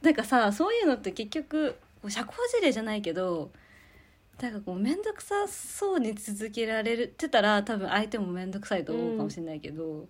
[0.00, 1.76] なんかさそういうのって結局
[2.08, 3.50] 社交辞令じゃないけど
[4.40, 10.08] なんかこう面倒くさそうに続けられてたら多分相手も面倒くさいと思うかもしれないけど、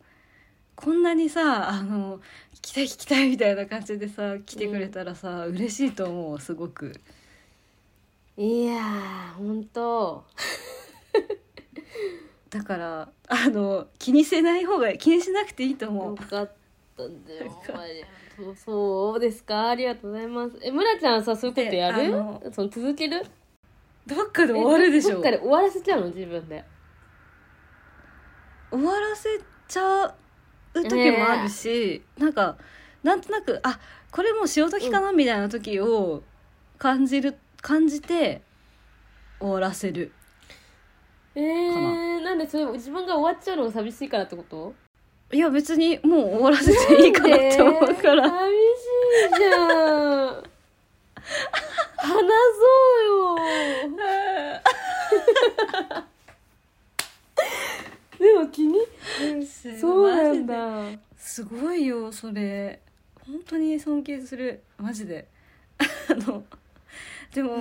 [0.82, 2.20] こんなにさあの聞
[2.60, 6.92] きたい聞きたいみたいな感じでさ来てくれたらさ、嬉しいと思うすごく。
[8.36, 10.24] いやー、ほんと。
[12.50, 16.16] だからあの気にせない方が気にしなくていいと思う。
[16.16, 16.50] よかっ
[16.96, 17.52] たんだよ。
[18.36, 19.68] そうそうですか？
[19.68, 20.58] ありがとうございます。
[20.62, 22.10] え、村ちゃんはさ、そういうことやる？
[22.52, 23.24] その続ける？
[24.06, 26.06] どっかで終わるでしょえどっかで終わらせちゃうの？
[26.08, 26.64] 自分で。
[28.72, 29.28] 終わらせ
[29.68, 30.14] ちゃ
[30.74, 32.56] う時もあるし、なんか
[33.02, 33.78] なんとなくあ
[34.10, 36.22] これもう潮時かなみたいな時を
[36.78, 38.42] 感じる感じて
[39.40, 40.12] 終わらせる
[41.34, 44.74] えー、なんでそれ自分が終わっちゃうのが寂しいからってこと？
[45.32, 50.42] いや別にもう終わらせていいかなって思うから寂しいじゃん。
[51.96, 52.16] 話そ
[53.02, 53.36] うよ。
[58.22, 58.78] でも気に
[59.80, 60.98] そうなんだ。
[61.16, 62.80] すごいよそれ。
[63.26, 64.62] 本当に尊敬する。
[64.78, 65.26] マジで。
[66.08, 66.44] あの
[67.34, 67.56] でも、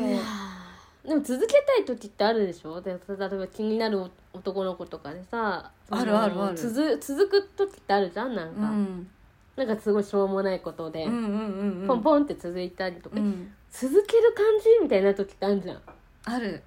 [1.03, 2.79] でも続けたい時ってあるでしょ？
[2.79, 6.57] で例えば気になる男の子とかでさあるあるある。
[6.57, 8.35] 続続く時ってあるじゃん？
[8.35, 9.09] なんか、うん、
[9.55, 11.87] なんかすごいしょうもないことで、うんうんうんうん。
[11.87, 13.51] ポンポンって続いたりとか、うん。
[13.71, 15.81] 続ける感じみたいな時ってあるじゃん。
[16.25, 16.61] ある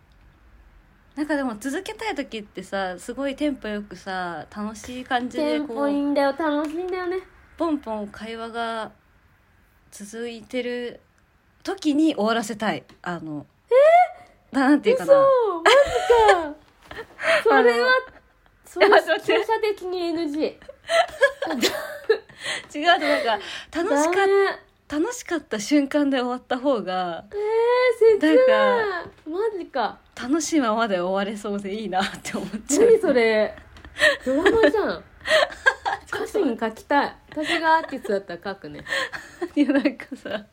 [1.17, 7.19] なんかでも続けたい時ってさすごいテンポよくさ楽しい感じテンでこポいいうんだよ楽しいんだよね。
[7.57, 8.91] ポンポン会話が
[9.93, 11.01] 続いてる
[11.63, 12.83] 時に終わらせたい。
[13.03, 15.15] あのえなんていうかな。
[15.15, 15.31] マジ
[16.41, 16.55] か。
[17.45, 17.89] それは
[18.65, 19.13] それいや待って。
[19.13, 20.59] 待って注射的に NG
[22.75, 23.39] 違うとなんか
[23.73, 24.15] 楽しかっ
[24.89, 25.05] ダメ。
[25.07, 28.37] 楽しかった瞬間で終わった方がえー、切ない。
[29.29, 32.87] マジか楽しいままで終われそうでいいなって思っちゃう。
[32.91, 33.57] 何それ？
[34.25, 35.05] ドラマじゃん。
[36.13, 37.17] 歌詞に書きたい。
[37.31, 38.85] 私がアーティストだったら書くね。
[39.57, 40.47] いやなんかさ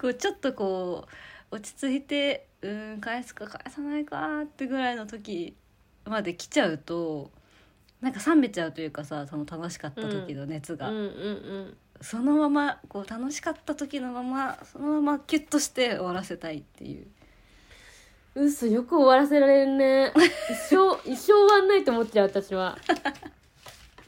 [0.00, 1.06] こうちょっとこ
[1.50, 5.56] う落ち着いてうーん返すか返さないかってぐらいの時
[6.04, 7.30] まで来ちゃうと
[8.00, 11.76] なんか冷めちゃうというかさその楽しかった時の熱が、うんうんうん。
[12.00, 17.08] そのままこう楽しかった時のままそのままキュッとして終わらせたいっていう
[18.34, 20.12] 嘘よく終わらせられるね。
[20.50, 22.76] 一生 一生終わんないと思っちゃう私は。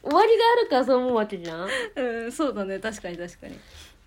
[0.03, 1.69] 終わりがあるからそう思うわけじゃん。
[1.95, 2.79] うんそうだね。
[2.79, 3.59] 確かに確かに。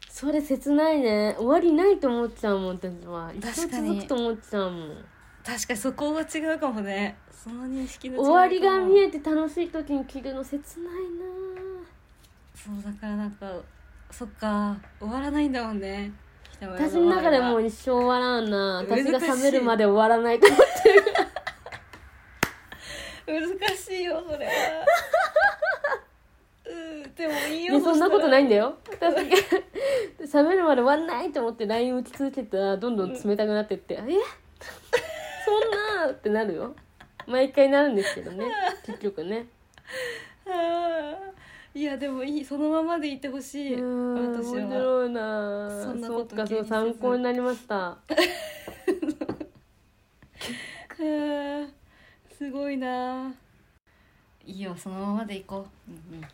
[0.09, 1.35] それ切ないね。
[1.39, 3.33] 終わりないと思っちゃうもん私は。
[3.35, 3.89] 一生確かに。
[3.89, 5.05] 続くと思っちゃうもん。
[5.45, 7.17] 確かにそこは違うかもね。
[7.31, 11.45] その認識の違い終わりが見ええて楽しい時に着るの切ないな。
[12.55, 13.53] そうだからなんか
[14.11, 16.13] そっか終わらないんだもんね
[16.61, 18.85] 私の中でもう一生終わらんな。
[18.89, 21.05] 私が冷めるまで終わらないと思ってる。
[23.27, 24.53] 難しいよそれは。
[26.67, 26.75] う
[27.07, 28.65] んでもいいいよやそんなことないんだよ。
[28.67, 34.01] よ私が冷めるまで終わんないと思って LINE 打ち続けたらどんどん冷たくなってって「え？
[34.01, 35.71] そん
[36.07, 36.75] な?」ってなるよ。
[37.27, 38.47] 毎回なるんですけどね。
[38.87, 39.47] 結局ね
[41.77, 43.75] いやでもいいそのままでいてほしい。
[43.75, 44.63] うん私は。
[44.63, 45.83] 面白いな。
[45.83, 47.99] そんなことそう参考になりました。
[51.01, 51.05] う
[51.65, 51.73] ん
[52.39, 53.35] すごいな。
[54.47, 56.25] いいよそのままでいこう、うんうん。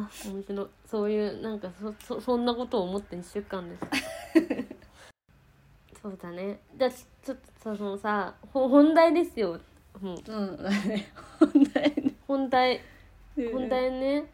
[0.00, 0.66] ああ面白い。
[0.90, 3.82] そういうなんかそそそんなことを思って1週間です。
[6.00, 6.60] そうだね。
[6.74, 9.60] じゃあちちょっとさそのさほ本題ですよ。
[10.00, 10.22] もう。
[10.24, 11.94] そうだね 本題。
[11.96, 12.76] ね本題。
[12.76, 12.95] うん
[13.36, 14.24] 本題ね、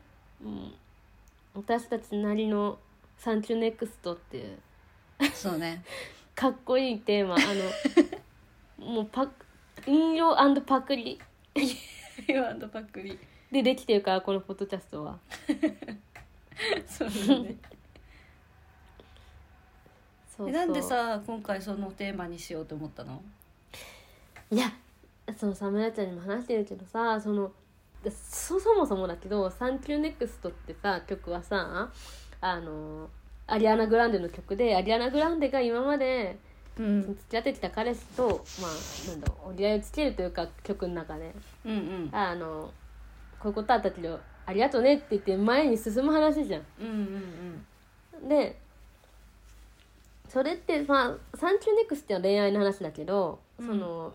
[0.45, 0.75] うん、
[1.55, 2.79] 私たちなりの
[3.19, 4.59] 「サンキューネクスト」っていう。
[5.35, 5.85] そうね。
[6.35, 7.35] かっこいいテーマ。
[7.35, 7.38] あ
[8.79, 9.29] の もうパ
[9.87, 10.37] 引用
[10.67, 11.19] パクリ。
[12.29, 13.19] 今のパックリ。
[13.51, 15.19] でできてるからこのポッドキャストは。
[16.87, 17.57] そうだね。
[20.27, 20.49] そうそう。
[20.49, 23.23] えなんでさ今回そのテーマにしようと思ったの？
[24.51, 24.73] いや
[25.37, 27.53] そのさ村ちゃんにも話してるけどさその
[28.11, 31.91] そそもそもだけど「thank u, next ってさ曲はさ
[32.41, 33.09] あの
[33.47, 36.38] アリアナ・グランデの曲でアリアナ・グランデが今まで
[36.79, 37.03] うん。
[37.03, 41.35] 付き合ってきた彼氏とまあなんだろう折り合いをつけるというか曲の中で。
[41.65, 42.09] うんうん。
[42.12, 42.73] あの
[43.38, 46.62] こういうことあったけどありがとうねって言って前に進む話じゃん。
[46.81, 47.65] うんうん
[48.23, 48.29] うん。
[48.29, 48.59] で
[50.29, 54.12] それってまあ thank u, next は恋愛の話だけど、うんその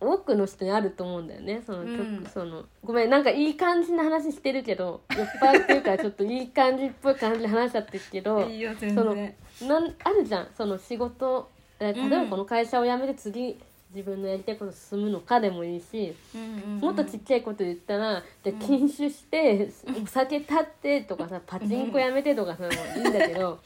[0.00, 1.62] 多くの人にあると思うんだよね。
[1.66, 2.26] その曲、うん。
[2.32, 10.48] そのごめんなんかいい感じの話してるけど酔っ払ってるからちょっといい感じっぽい感じで話しちゃってるけどいいよ全その然なんあるじゃん。
[10.56, 13.58] その仕事え例えばうんこの会社を辞めて次
[13.94, 16.80] 自分のやりたいこと進むのかでもいいし、うんうんうん。
[16.80, 19.68] もっとちっちゃいこと言ったらじゃあ禁酒して、
[20.02, 23.58] お酒立ってとかさパチンコやめてとかさもういいんだけど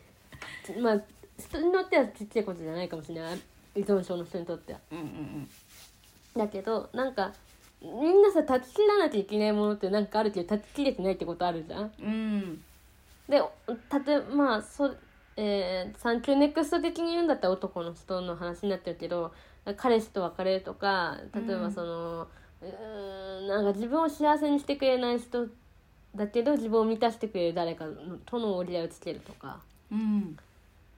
[0.80, 1.00] まあ
[1.38, 3.38] 人によってはちっちゃいことじゃないかもしれない。
[3.74, 4.78] 依存症の人にとっては。
[4.92, 5.48] うんうん
[6.36, 7.32] だけどなんか
[7.80, 11.92] みんなさ断ち切らなきゃいけないものってなんかあるけど断ち切れてないってことあるじゃん？
[12.00, 12.08] うん。
[12.08, 12.64] うん
[13.28, 13.40] で
[13.88, 14.94] たとえまあそ
[15.36, 19.32] えー、 thank u, next 的に言うんだったら男の人の話になってるけど
[19.76, 25.46] 彼氏と別れるとか例えばその、うーんなんか自分を幸せにしてくれない人
[26.14, 29.60] だけど自分を満たしてくれる誰かのとの折り合いをつけるとか。
[29.90, 30.36] うん。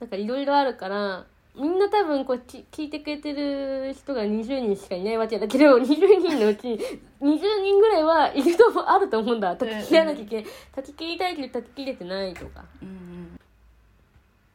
[0.01, 6.69] なんかいろいろあるからみんな多分こうき聞いてくれてる人が20人しかいないわけだけど20人のうち
[7.23, 9.55] 20人ぐらいはいるとあると思うんだ。
[9.55, 12.64] 断ち切らなきゃいけない断ち切りたいけど断ち切れてないとか。
[12.83, 13.40] うん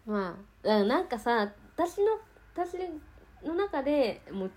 [0.05, 2.19] まあだからなんかさ私の
[2.53, 2.77] 私
[3.45, 4.51] の中でもう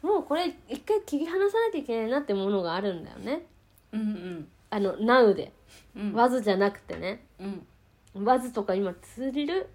[0.00, 3.42] もうこれ一回切り離さなきゃいけないなってものがあるんだよね。
[3.92, 4.48] うんうん。
[4.70, 5.52] あの Now で。
[5.96, 6.12] うん。
[6.14, 7.26] わずじゃなくてね。
[8.14, 8.24] うん。
[8.24, 9.68] わずとか今通じる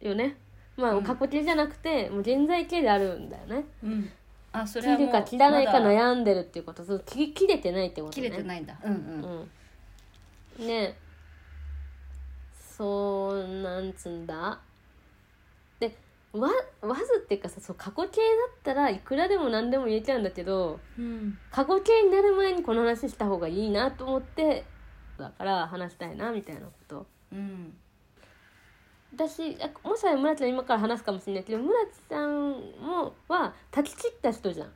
[0.00, 0.36] よね
[0.76, 1.04] まあうん。
[1.04, 3.64] 過去形じゃなくてもう現在形であるんだよね。
[3.82, 4.10] うん。
[4.52, 5.86] あそれはもう切るか切らないかまだ。
[5.90, 6.84] 悩んでるっていうこと。
[6.84, 8.28] そう切り切れてないってことね。
[8.28, 8.76] 切れてないんだ。
[8.84, 9.48] うんうん。
[10.60, 10.96] うんね。
[12.76, 14.58] そうなんつんだ。
[15.80, 15.96] で
[16.32, 16.48] わ
[16.82, 21.38] わずっていうかさそう過去形だったらいくらでも何でも言えちゃうんだけどうん。
[21.50, 24.64] 過去形になる前にこの話した方がいいなと思って
[25.18, 27.06] だから話したいなみたいなこと。
[27.32, 27.76] うん
[29.16, 32.50] 私あもしかしたら村ちゃん今から話すかもしれないけど村ちゃん
[32.80, 34.70] もは断ち切った人じゃん。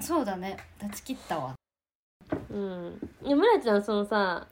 [0.00, 0.56] そうだね。
[0.78, 1.54] 断ち切ったわ。
[2.50, 4.46] うん、いや村ちゃんそのさ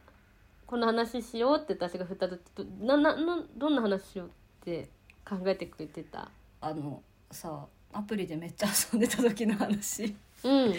[0.67, 2.65] この話しようって私が振った時ど
[2.97, 4.31] なななどんな話しようっ
[4.65, 4.89] て
[5.29, 6.31] 考えてくれてた？
[6.61, 10.15] あのさアプリでめっちゃ遊んでた時の話。
[10.43, 10.75] うん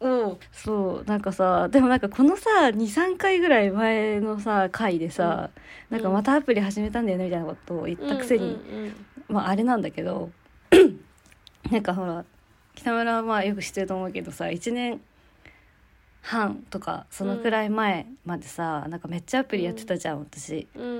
[0.00, 0.38] うん。
[0.52, 5.50] そうなんかさでもなんかこのさ23回ぐらい前のさ回でさ、
[5.90, 5.96] うん。
[5.96, 10.30] なんかまたアプリ始めたんだよねみたいなことを言ったくせに、うんうんまああれなんだけど
[11.70, 12.24] なんかほら
[12.74, 15.00] 北村はまあよく知ってると思うけどさ1年
[16.22, 20.68] 半とかそのくらい前までさ、なんかめっちゃアプリやってたじゃん、私。
[20.74, 20.96] うんうんう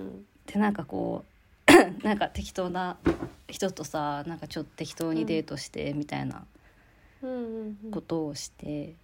[0.00, 0.26] ん。
[0.46, 1.24] でなんかこ
[1.68, 1.72] う
[2.02, 2.96] なんか適当な
[3.48, 6.44] 人とさなんかちょっと適当にデートしてみたいな
[7.22, 7.90] うんうんうん。
[7.90, 8.94] ことをして、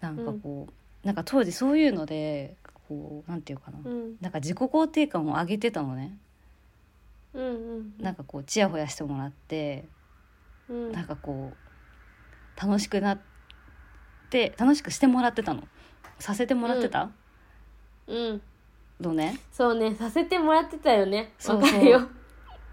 [0.00, 2.54] なんかこうなんか当時そういうので
[2.88, 4.16] こうなんていうかな、うん。
[4.20, 6.16] なんか自己肯定感を上げてたのね。
[7.34, 7.48] うんう
[7.80, 7.94] ん。
[7.98, 9.84] なんかこうちやほやしてもらって
[10.68, 10.92] うん。
[10.92, 13.18] なんかこう楽しくなっ
[14.30, 15.66] て楽しくしてもらってたの。
[16.20, 17.10] させてもらってた？
[18.06, 18.42] うん。
[19.00, 19.96] のね、そうね。
[19.96, 21.32] させてもらってたよね。
[21.38, 21.56] そう。
[21.60, 22.08] わかるよ。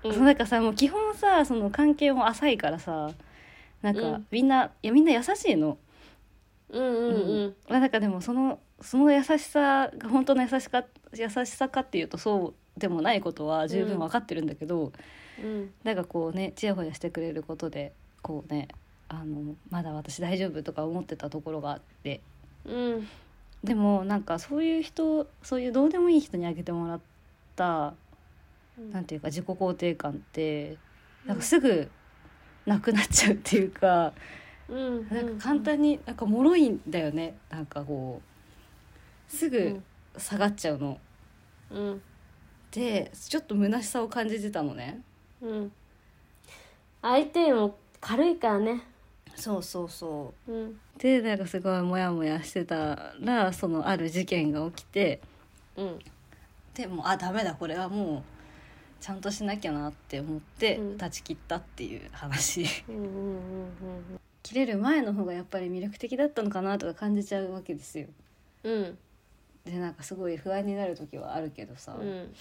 [0.03, 0.13] うん。
[0.13, 3.09] そうなんかさもう基本さその関係も浅いからさ
[3.81, 4.27] なんか、うん。
[4.31, 5.77] みんないやみんな優しいの、
[6.69, 7.55] うんうんうん。
[7.69, 14.91] まあなんかでもそのその優しさが本当の優しか優しさかっていうとそうでもないことは十分分かってるんだけど、
[15.43, 15.71] うん。
[15.83, 18.67] なんかこうねちやほやしてくれることでこうね
[19.09, 22.21] あのまだ私大丈夫とか思ってたところがあって。
[22.65, 23.07] うん。
[23.63, 26.99] でもなんかそういう人そういうどうでもいい人にあげてもらっ
[27.55, 27.93] た
[28.91, 30.77] なんていうか自己肯定感って
[31.25, 31.91] なんかすぐ
[32.65, 34.13] なくなっちゃうっていうか、
[34.69, 35.07] うん。
[35.09, 37.35] なんか簡単になんか脆いんだよね。
[37.49, 38.21] なんかこ
[39.29, 39.81] うすぐ
[40.17, 40.99] 下がっちゃうの。
[41.71, 42.01] うん。
[42.71, 45.01] でちょっと虚しさを感じてたのね。
[45.41, 45.71] うん。
[47.01, 48.83] 相手も軽いからね。
[49.35, 50.51] そうそうそう。
[50.51, 50.79] うん。
[50.97, 55.19] でなんかすごいモヤモヤしてたらそのある事件が起きて。
[55.75, 55.99] うん。
[56.73, 58.23] でもうあダメだこれはもう
[59.01, 60.97] ちゃんとしなきゃなって思ってうん。
[60.97, 62.65] 断ち切ったっていう話。
[62.87, 68.07] うんうんうん切れる前の方がやっぱり魅力的だったのかなとか感じちゃうわけですよ。
[68.63, 68.73] うん。
[68.73, 68.97] うん
[69.63, 72.33] でなんかすごい不安になる時はあるけどさ、うん。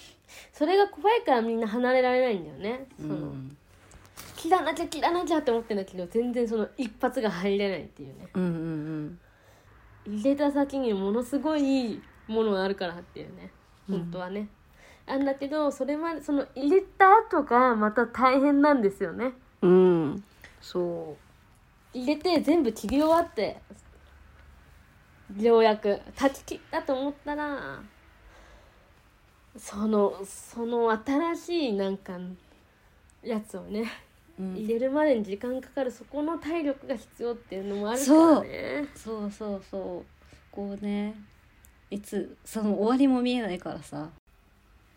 [0.51, 2.87] それが怖いからみんな離れられないんだよね。
[2.99, 3.57] うそのん、
[4.35, 8.27] 切らなきゃ切らなきゃって思ってんだけど全然その一発が入れないっていうね。
[8.33, 9.19] うんうん
[10.07, 13.51] 入れた先にものすごいいいものがあるからっていうね。
[13.87, 13.99] うん。
[13.99, 14.47] 本当はね、あん
[15.19, 19.33] だけどそれまでその入れた後がまた大変なんですよね。
[19.61, 19.71] うん。
[19.71, 20.05] う。
[20.15, 20.23] ん
[20.61, 21.15] そ
[21.93, 23.57] 入れて全部切り終わって
[25.37, 25.99] ようやく。
[26.15, 27.81] 断ち切ったと思ったら
[29.57, 32.17] そのその新しいなんか
[33.23, 33.91] やつをね
[34.39, 34.55] う、うん。
[34.55, 35.91] 入れるまでに時間かかる。
[35.91, 38.87] そこの体力が必要っていうのもあるからね。
[38.95, 40.21] そうそうそう。
[40.51, 41.15] こうね
[41.89, 44.09] いつその終わりも見えないからさ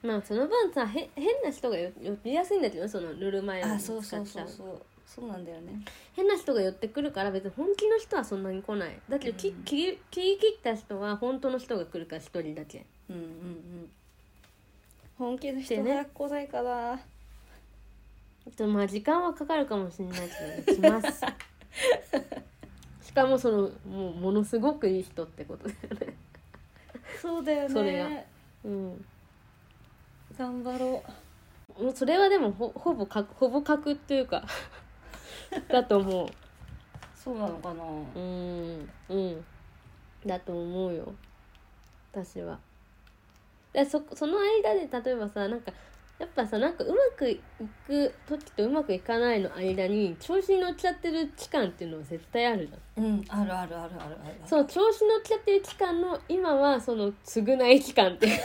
[0.04, 4.82] まあその分さへ変な人がよ寄りやすいんだけどその塗る前にあそうそう使っちゃそうそう。
[5.06, 5.80] そうなんだよね。
[6.14, 8.98] 変な人が寄ってくるから別に本気の人はそんなに来ない。
[9.08, 9.62] だけど、きうん。
[9.62, 12.84] 切り切り切った人は本当の人が来るから一人だけ。
[13.08, 13.90] うんうんうん。
[15.16, 16.96] 本気の人早く来ないかな。
[16.96, 20.20] ちょっとまあ時間はかかるかもしれない
[20.66, 21.22] けど、ね、来ます。
[23.06, 26.16] しかもそのもうものすごくいい人ってことだよね。
[27.22, 27.68] そうだよね。
[27.68, 28.08] それが。
[28.64, 29.04] うん
[30.36, 31.02] 頑張ろ
[31.80, 34.44] もうそれはでもほほぼ確ほぼ確っていうか
[35.68, 36.26] だと思う。
[36.26, 36.30] う
[37.14, 37.84] そうなのかな。
[37.84, 39.44] うんうん。
[40.26, 41.12] だと思うよ。
[42.12, 42.58] 私は。
[43.72, 45.72] でそその間で例えばさなんか
[46.18, 47.40] やっぱさなんかうまくい
[47.86, 53.04] く時とうまくいかないの間に調子に乗っちゃってる期間っていうのは絶対あるじゃん。
[53.04, 54.34] うんあるあるあるあるある。
[54.46, 58.44] そう調子乗っちゃってる期間の今はその償い期間っていうか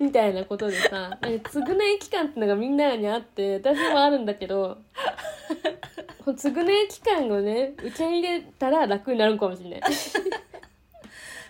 [0.04, 4.78] みたいなことでさなんか償い期間ってのがみんなにあって私もあるんだけど
[6.24, 9.80] この償い期間をね受け入れたら楽になるかもしれない。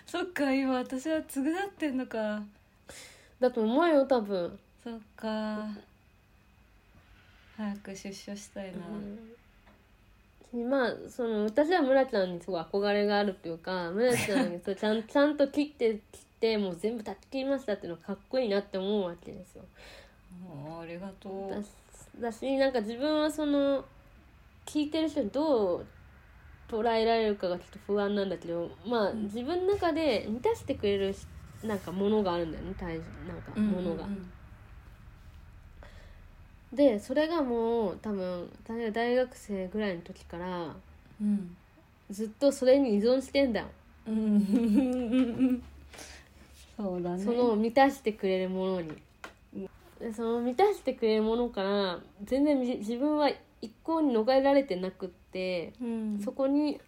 [0.05, 2.43] そっか今私は償ってんのか。
[3.39, 5.67] だと思うよ多分、そっか。
[7.57, 8.79] 早く出所したいな、
[10.53, 19.63] うん、まあその私は村ちゃんにすごい憧れがあるっていうか村ちゃんにそうちゃんちゃんと切って切ってもう全部断ち切りましたっていうのがかっこいいなって思うわけですよ。
[20.43, 22.21] もうありがとう。
[22.21, 23.85] だしなんか自分はその
[24.65, 25.85] 聞いてる人にどう
[26.69, 31.25] 捉えられるかがちょっと不安なんだけどまあ自分の中で満たしてくれるし
[31.63, 34.07] なんかものがあるんだよね体重なんかものが。
[36.73, 40.75] でそれがもう多分例えば大学生ぐらいの時から
[41.21, 41.55] うん。
[42.11, 43.67] ずっとそれに依存してんだよ、
[44.05, 45.63] うんうん
[46.81, 47.23] そうだね。
[47.23, 48.91] その満たしてくれるものに。
[49.99, 53.29] でその満たしてくれるものから全然じ自分は
[53.61, 55.73] 一向に逃れられてなくって。
[55.81, 56.19] うん。
[56.23, 56.79] そこに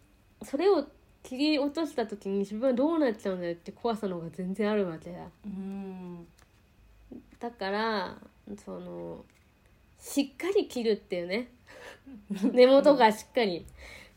[0.42, 0.86] それを
[1.22, 5.20] 切り落とした時に自分はどうなっちゃうんだよって怖さの方が全然あるわけだ。
[5.46, 6.28] うん。
[7.40, 8.18] だから
[8.66, 9.24] その
[10.00, 11.50] しっかり切るっていうね。
[12.52, 13.66] 根元がしっかり。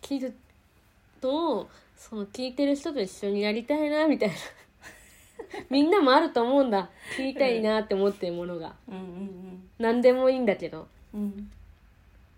[0.01, 0.35] 切る
[1.21, 4.35] とその聞いてる人と一緒にやりたいなみたいな
[5.71, 6.91] みんなもあると思うんだ。
[7.17, 8.75] 切りたいなって思ってるものが。
[8.89, 10.89] うんうん何でもいいんだけど。
[11.13, 11.51] うん。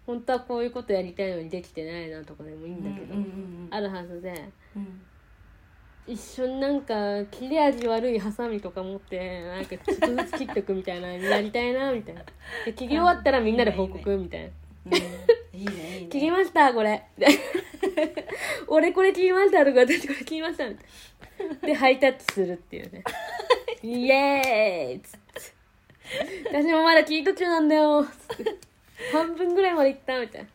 [0.07, 4.49] 本当はこういうことやりたいのにできてないなとかでもいいんだけど、うんうんうんあるはずで。
[4.77, 5.01] うん。
[6.07, 12.23] 一緒になんか切れ味悪いハサミとか持ってなんかちょっとずつ切っていくみたいなやりたいなみたいな。
[12.65, 14.47] で切り終わったらみんなで報告みたいな。
[14.47, 16.07] うんいいねいいね。
[16.11, 17.05] 切りましたこれ。
[18.67, 21.28] 俺これ切りましたとか私これ切りましたみたいな
[21.63, 23.05] でハイタッチするっていうね。
[23.83, 25.29] イエーイっつって。
[26.51, 28.05] 私もまだ切り途中なんだよ。
[28.05, 28.57] つって
[29.13, 30.49] 半分ぐらいまでいったみたいな。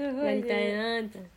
[0.00, 1.28] やりたいなみたいな。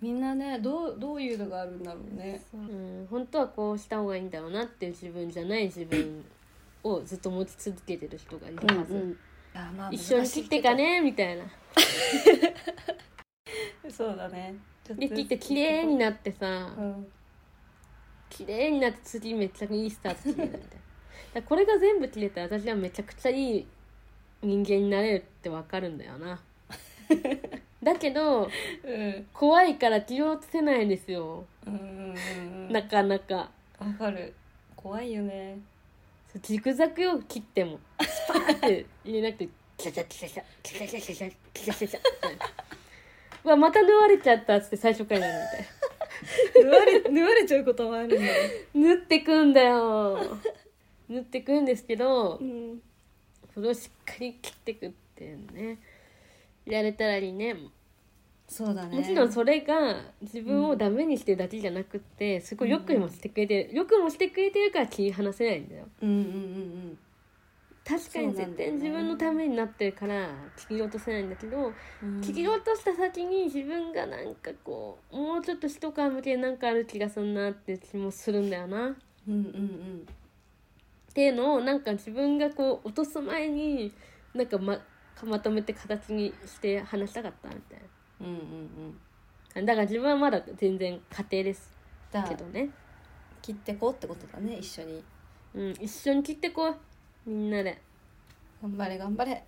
[0.00, 2.42] みんなねどうどういうのがあるんだろうね。
[2.52, 2.56] う。
[2.56, 6.24] ん本当はこうした方がいいんだろうなっていう自分じゃない自分
[6.82, 9.16] をずっと持ち続けてる人がいるはず、
[9.54, 11.44] いやまあ一緒に切ってかねみたいな。
[13.90, 14.54] そうだね
[14.84, 17.06] ちょっとで切って綺麗になってさ、うん
[18.30, 20.58] 綺麗になって次めっちゃいいスタート切れるみ
[21.32, 23.66] たい これが全部切れたら私はめちゃくちゃいい
[24.42, 26.42] 人間になれるってわかるんだよな。
[27.82, 28.50] だけど
[28.82, 29.26] うん。
[29.32, 31.44] 怖いから切り落とせないんですよ。
[31.66, 33.50] うんうんうんなかなか。
[33.78, 34.34] わかる。
[34.74, 35.58] 怖いよね。
[36.32, 42.46] そうジグザグを切ってもスパーって入れなくてキャキャキャキャキャキャキャキャキャキャキャキャみたいな
[43.44, 46.70] うわまた縫われちゃったっつって最初からなるみたいな。
[46.70, 48.16] 縫われ縫われちゃうこともあるんだ。
[48.16, 48.22] よ
[48.74, 50.18] 縫ってくんだよ。
[51.08, 52.80] 縫ってくんですけどうん
[53.52, 55.78] それをしっかり切ってくっていうね。
[56.66, 57.56] やれたらいいね。
[58.48, 58.96] そうだね。
[58.98, 65.84] もちろんそれが自分をダメにしてるだけじゃなくってすごいよくもしてくれてる、よくもしてくれてるから切り離せないんだよ。
[66.02, 66.98] うんうんうん
[67.86, 70.26] 確かに絶対自分のためになってるから
[70.56, 71.72] 切り落とせないんだけど、
[72.02, 72.20] うん。
[72.22, 78.96] 切り落とした先に自分がなんかこうもうちょっと一皮向けなんかある気がするなって気もするんだよな。
[79.28, 80.06] うんうん
[81.10, 83.92] っていうのをなんか自分がこう落とす前に
[84.34, 84.80] なんかま
[85.22, 87.80] まとめて形にして話したかったみたい
[88.20, 88.98] うんうんうんうん。
[89.54, 91.72] なだから自分はまだ全然家庭です
[92.28, 92.70] けどね、
[93.42, 95.04] 切ってこうってことだね一緒に。
[95.54, 96.76] うん、一緒に切ってこう
[97.26, 97.78] みんなで。
[98.62, 99.42] 頑張れ頑張れ。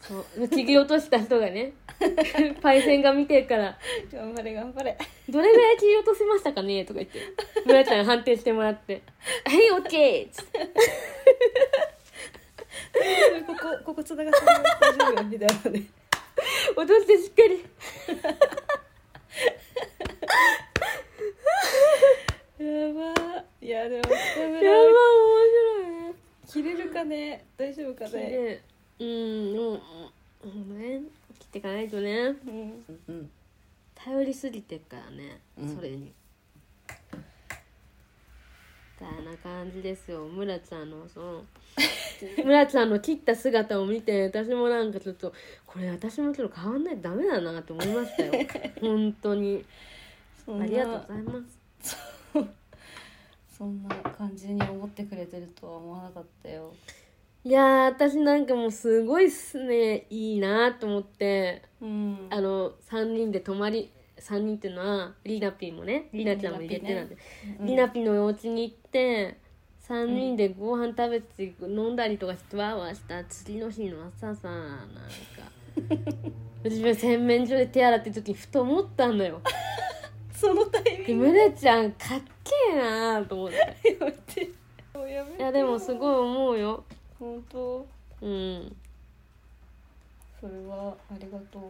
[0.00, 0.48] そう。
[0.48, 1.72] 切り落とした人がね。
[2.62, 3.78] パイセンが見てるから。
[4.12, 4.96] 頑張れ頑張れ
[5.28, 7.20] 「どれぐらい切り落とせましたかね?」とか言って。
[7.66, 9.02] 村ちゃんに判定してもらって
[9.44, 10.58] 「はいオッケー!」っつって
[13.46, 14.46] ここここつながってる
[14.80, 15.84] 大丈夫みたいなね
[16.76, 17.64] 落としてしっかり。
[22.64, 23.44] やば。
[23.60, 24.90] いやでも北やば村面
[25.48, 25.90] 白い。
[25.90, 25.99] ね
[26.50, 27.44] 切れるかね？
[27.56, 28.10] 大丈夫かね？
[28.10, 28.62] で
[28.98, 29.80] うんでも
[30.44, 30.78] うん。
[30.78, 31.02] ね
[31.38, 32.34] 切っていかないとね。
[32.46, 32.84] うん。
[33.08, 33.30] うん。
[33.94, 35.76] 頼りすぎてるからね、うん。
[35.76, 35.96] それに。
[35.96, 36.12] み
[38.98, 40.26] たいな感じですよ。
[40.26, 41.44] 村ちゃんのその
[42.44, 45.32] 村ちゃんの切った姿を見て私もなんかちょっと
[45.66, 48.32] これ私もちょっと変わんないとダメだなって思いましたよ。
[48.80, 49.64] 本当に。
[50.48, 52.59] ありがとうございます
[53.60, 56.72] そんな感じに思ってくれてるとは思わなかったよ。
[57.44, 60.06] いやー私なんかもうすごいっすね。
[60.08, 61.60] いいなと思って。
[61.82, 62.26] うん。
[62.30, 67.18] あの3人で泊まり3人っていうのはリナピーもねリナちゃんも入れてなんで、
[67.58, 69.36] うんリナピのお家に行って
[69.86, 73.22] 3人でご飯食べて飲んだりとかしてわーわーした。
[73.24, 74.96] 次の日の朝さなんか。
[76.64, 79.40] 自分洗面所で手洗ってる時にふと思ったんだよ
[80.40, 81.26] そのタイミでング。
[81.26, 83.56] ムレちゃんかっけえなと思って。
[83.58, 83.66] や
[84.00, 84.50] めて。
[84.94, 86.84] もうやめていやでもすごい思うよ。
[87.18, 87.86] 本当。
[88.22, 88.76] うん
[90.40, 91.62] それはありがとう。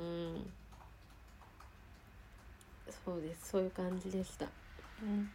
[0.00, 0.46] うん。
[3.04, 4.46] そうですそういう感じでした。
[5.02, 5.28] うん。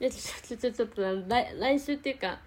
[0.00, 2.40] でちょちょちょっと来来週っていうか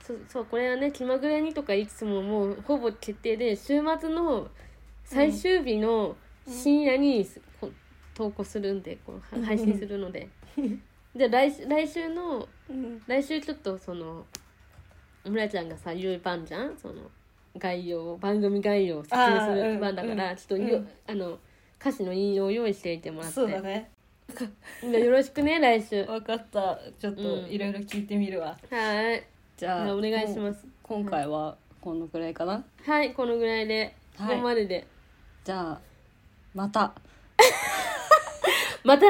[0.00, 4.48] そそうこれはね気まぐれにとか言いつつももうほぼ決定で週末の
[5.04, 6.16] 最終日の
[6.46, 7.30] 深夜に、こ
[8.14, 10.28] 投稿するんでこうは配信するので。
[11.14, 13.02] で来週来週のうん。
[13.06, 14.26] 来週ちょっとその
[15.24, 16.76] 村ちゃんがさ言う番じゃん？
[16.76, 16.94] その
[17.56, 20.88] 概要番組概要を説明する番だから、うんちょっとよ、うん。
[21.06, 21.38] あの
[21.80, 23.34] 歌詞の引用を用意しておいてもらって。
[23.34, 23.90] そうだね。
[24.82, 26.00] でよろしくね来週。
[26.04, 26.80] は分かった。
[26.98, 29.22] ちょっとうんいろいろ聞いてみるわ、ーい。
[29.56, 30.66] じゃあじゃあお願いします。
[30.82, 34.28] 今回はこのくらいかな、はいこのぐらいで、はい。
[34.30, 34.86] ここまでで。
[35.44, 35.80] じゃあ
[36.54, 36.92] また
[38.84, 39.06] また。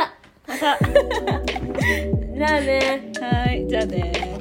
[0.46, 0.78] また。
[0.86, 3.12] じゃあね。
[3.20, 4.33] はいじゃあね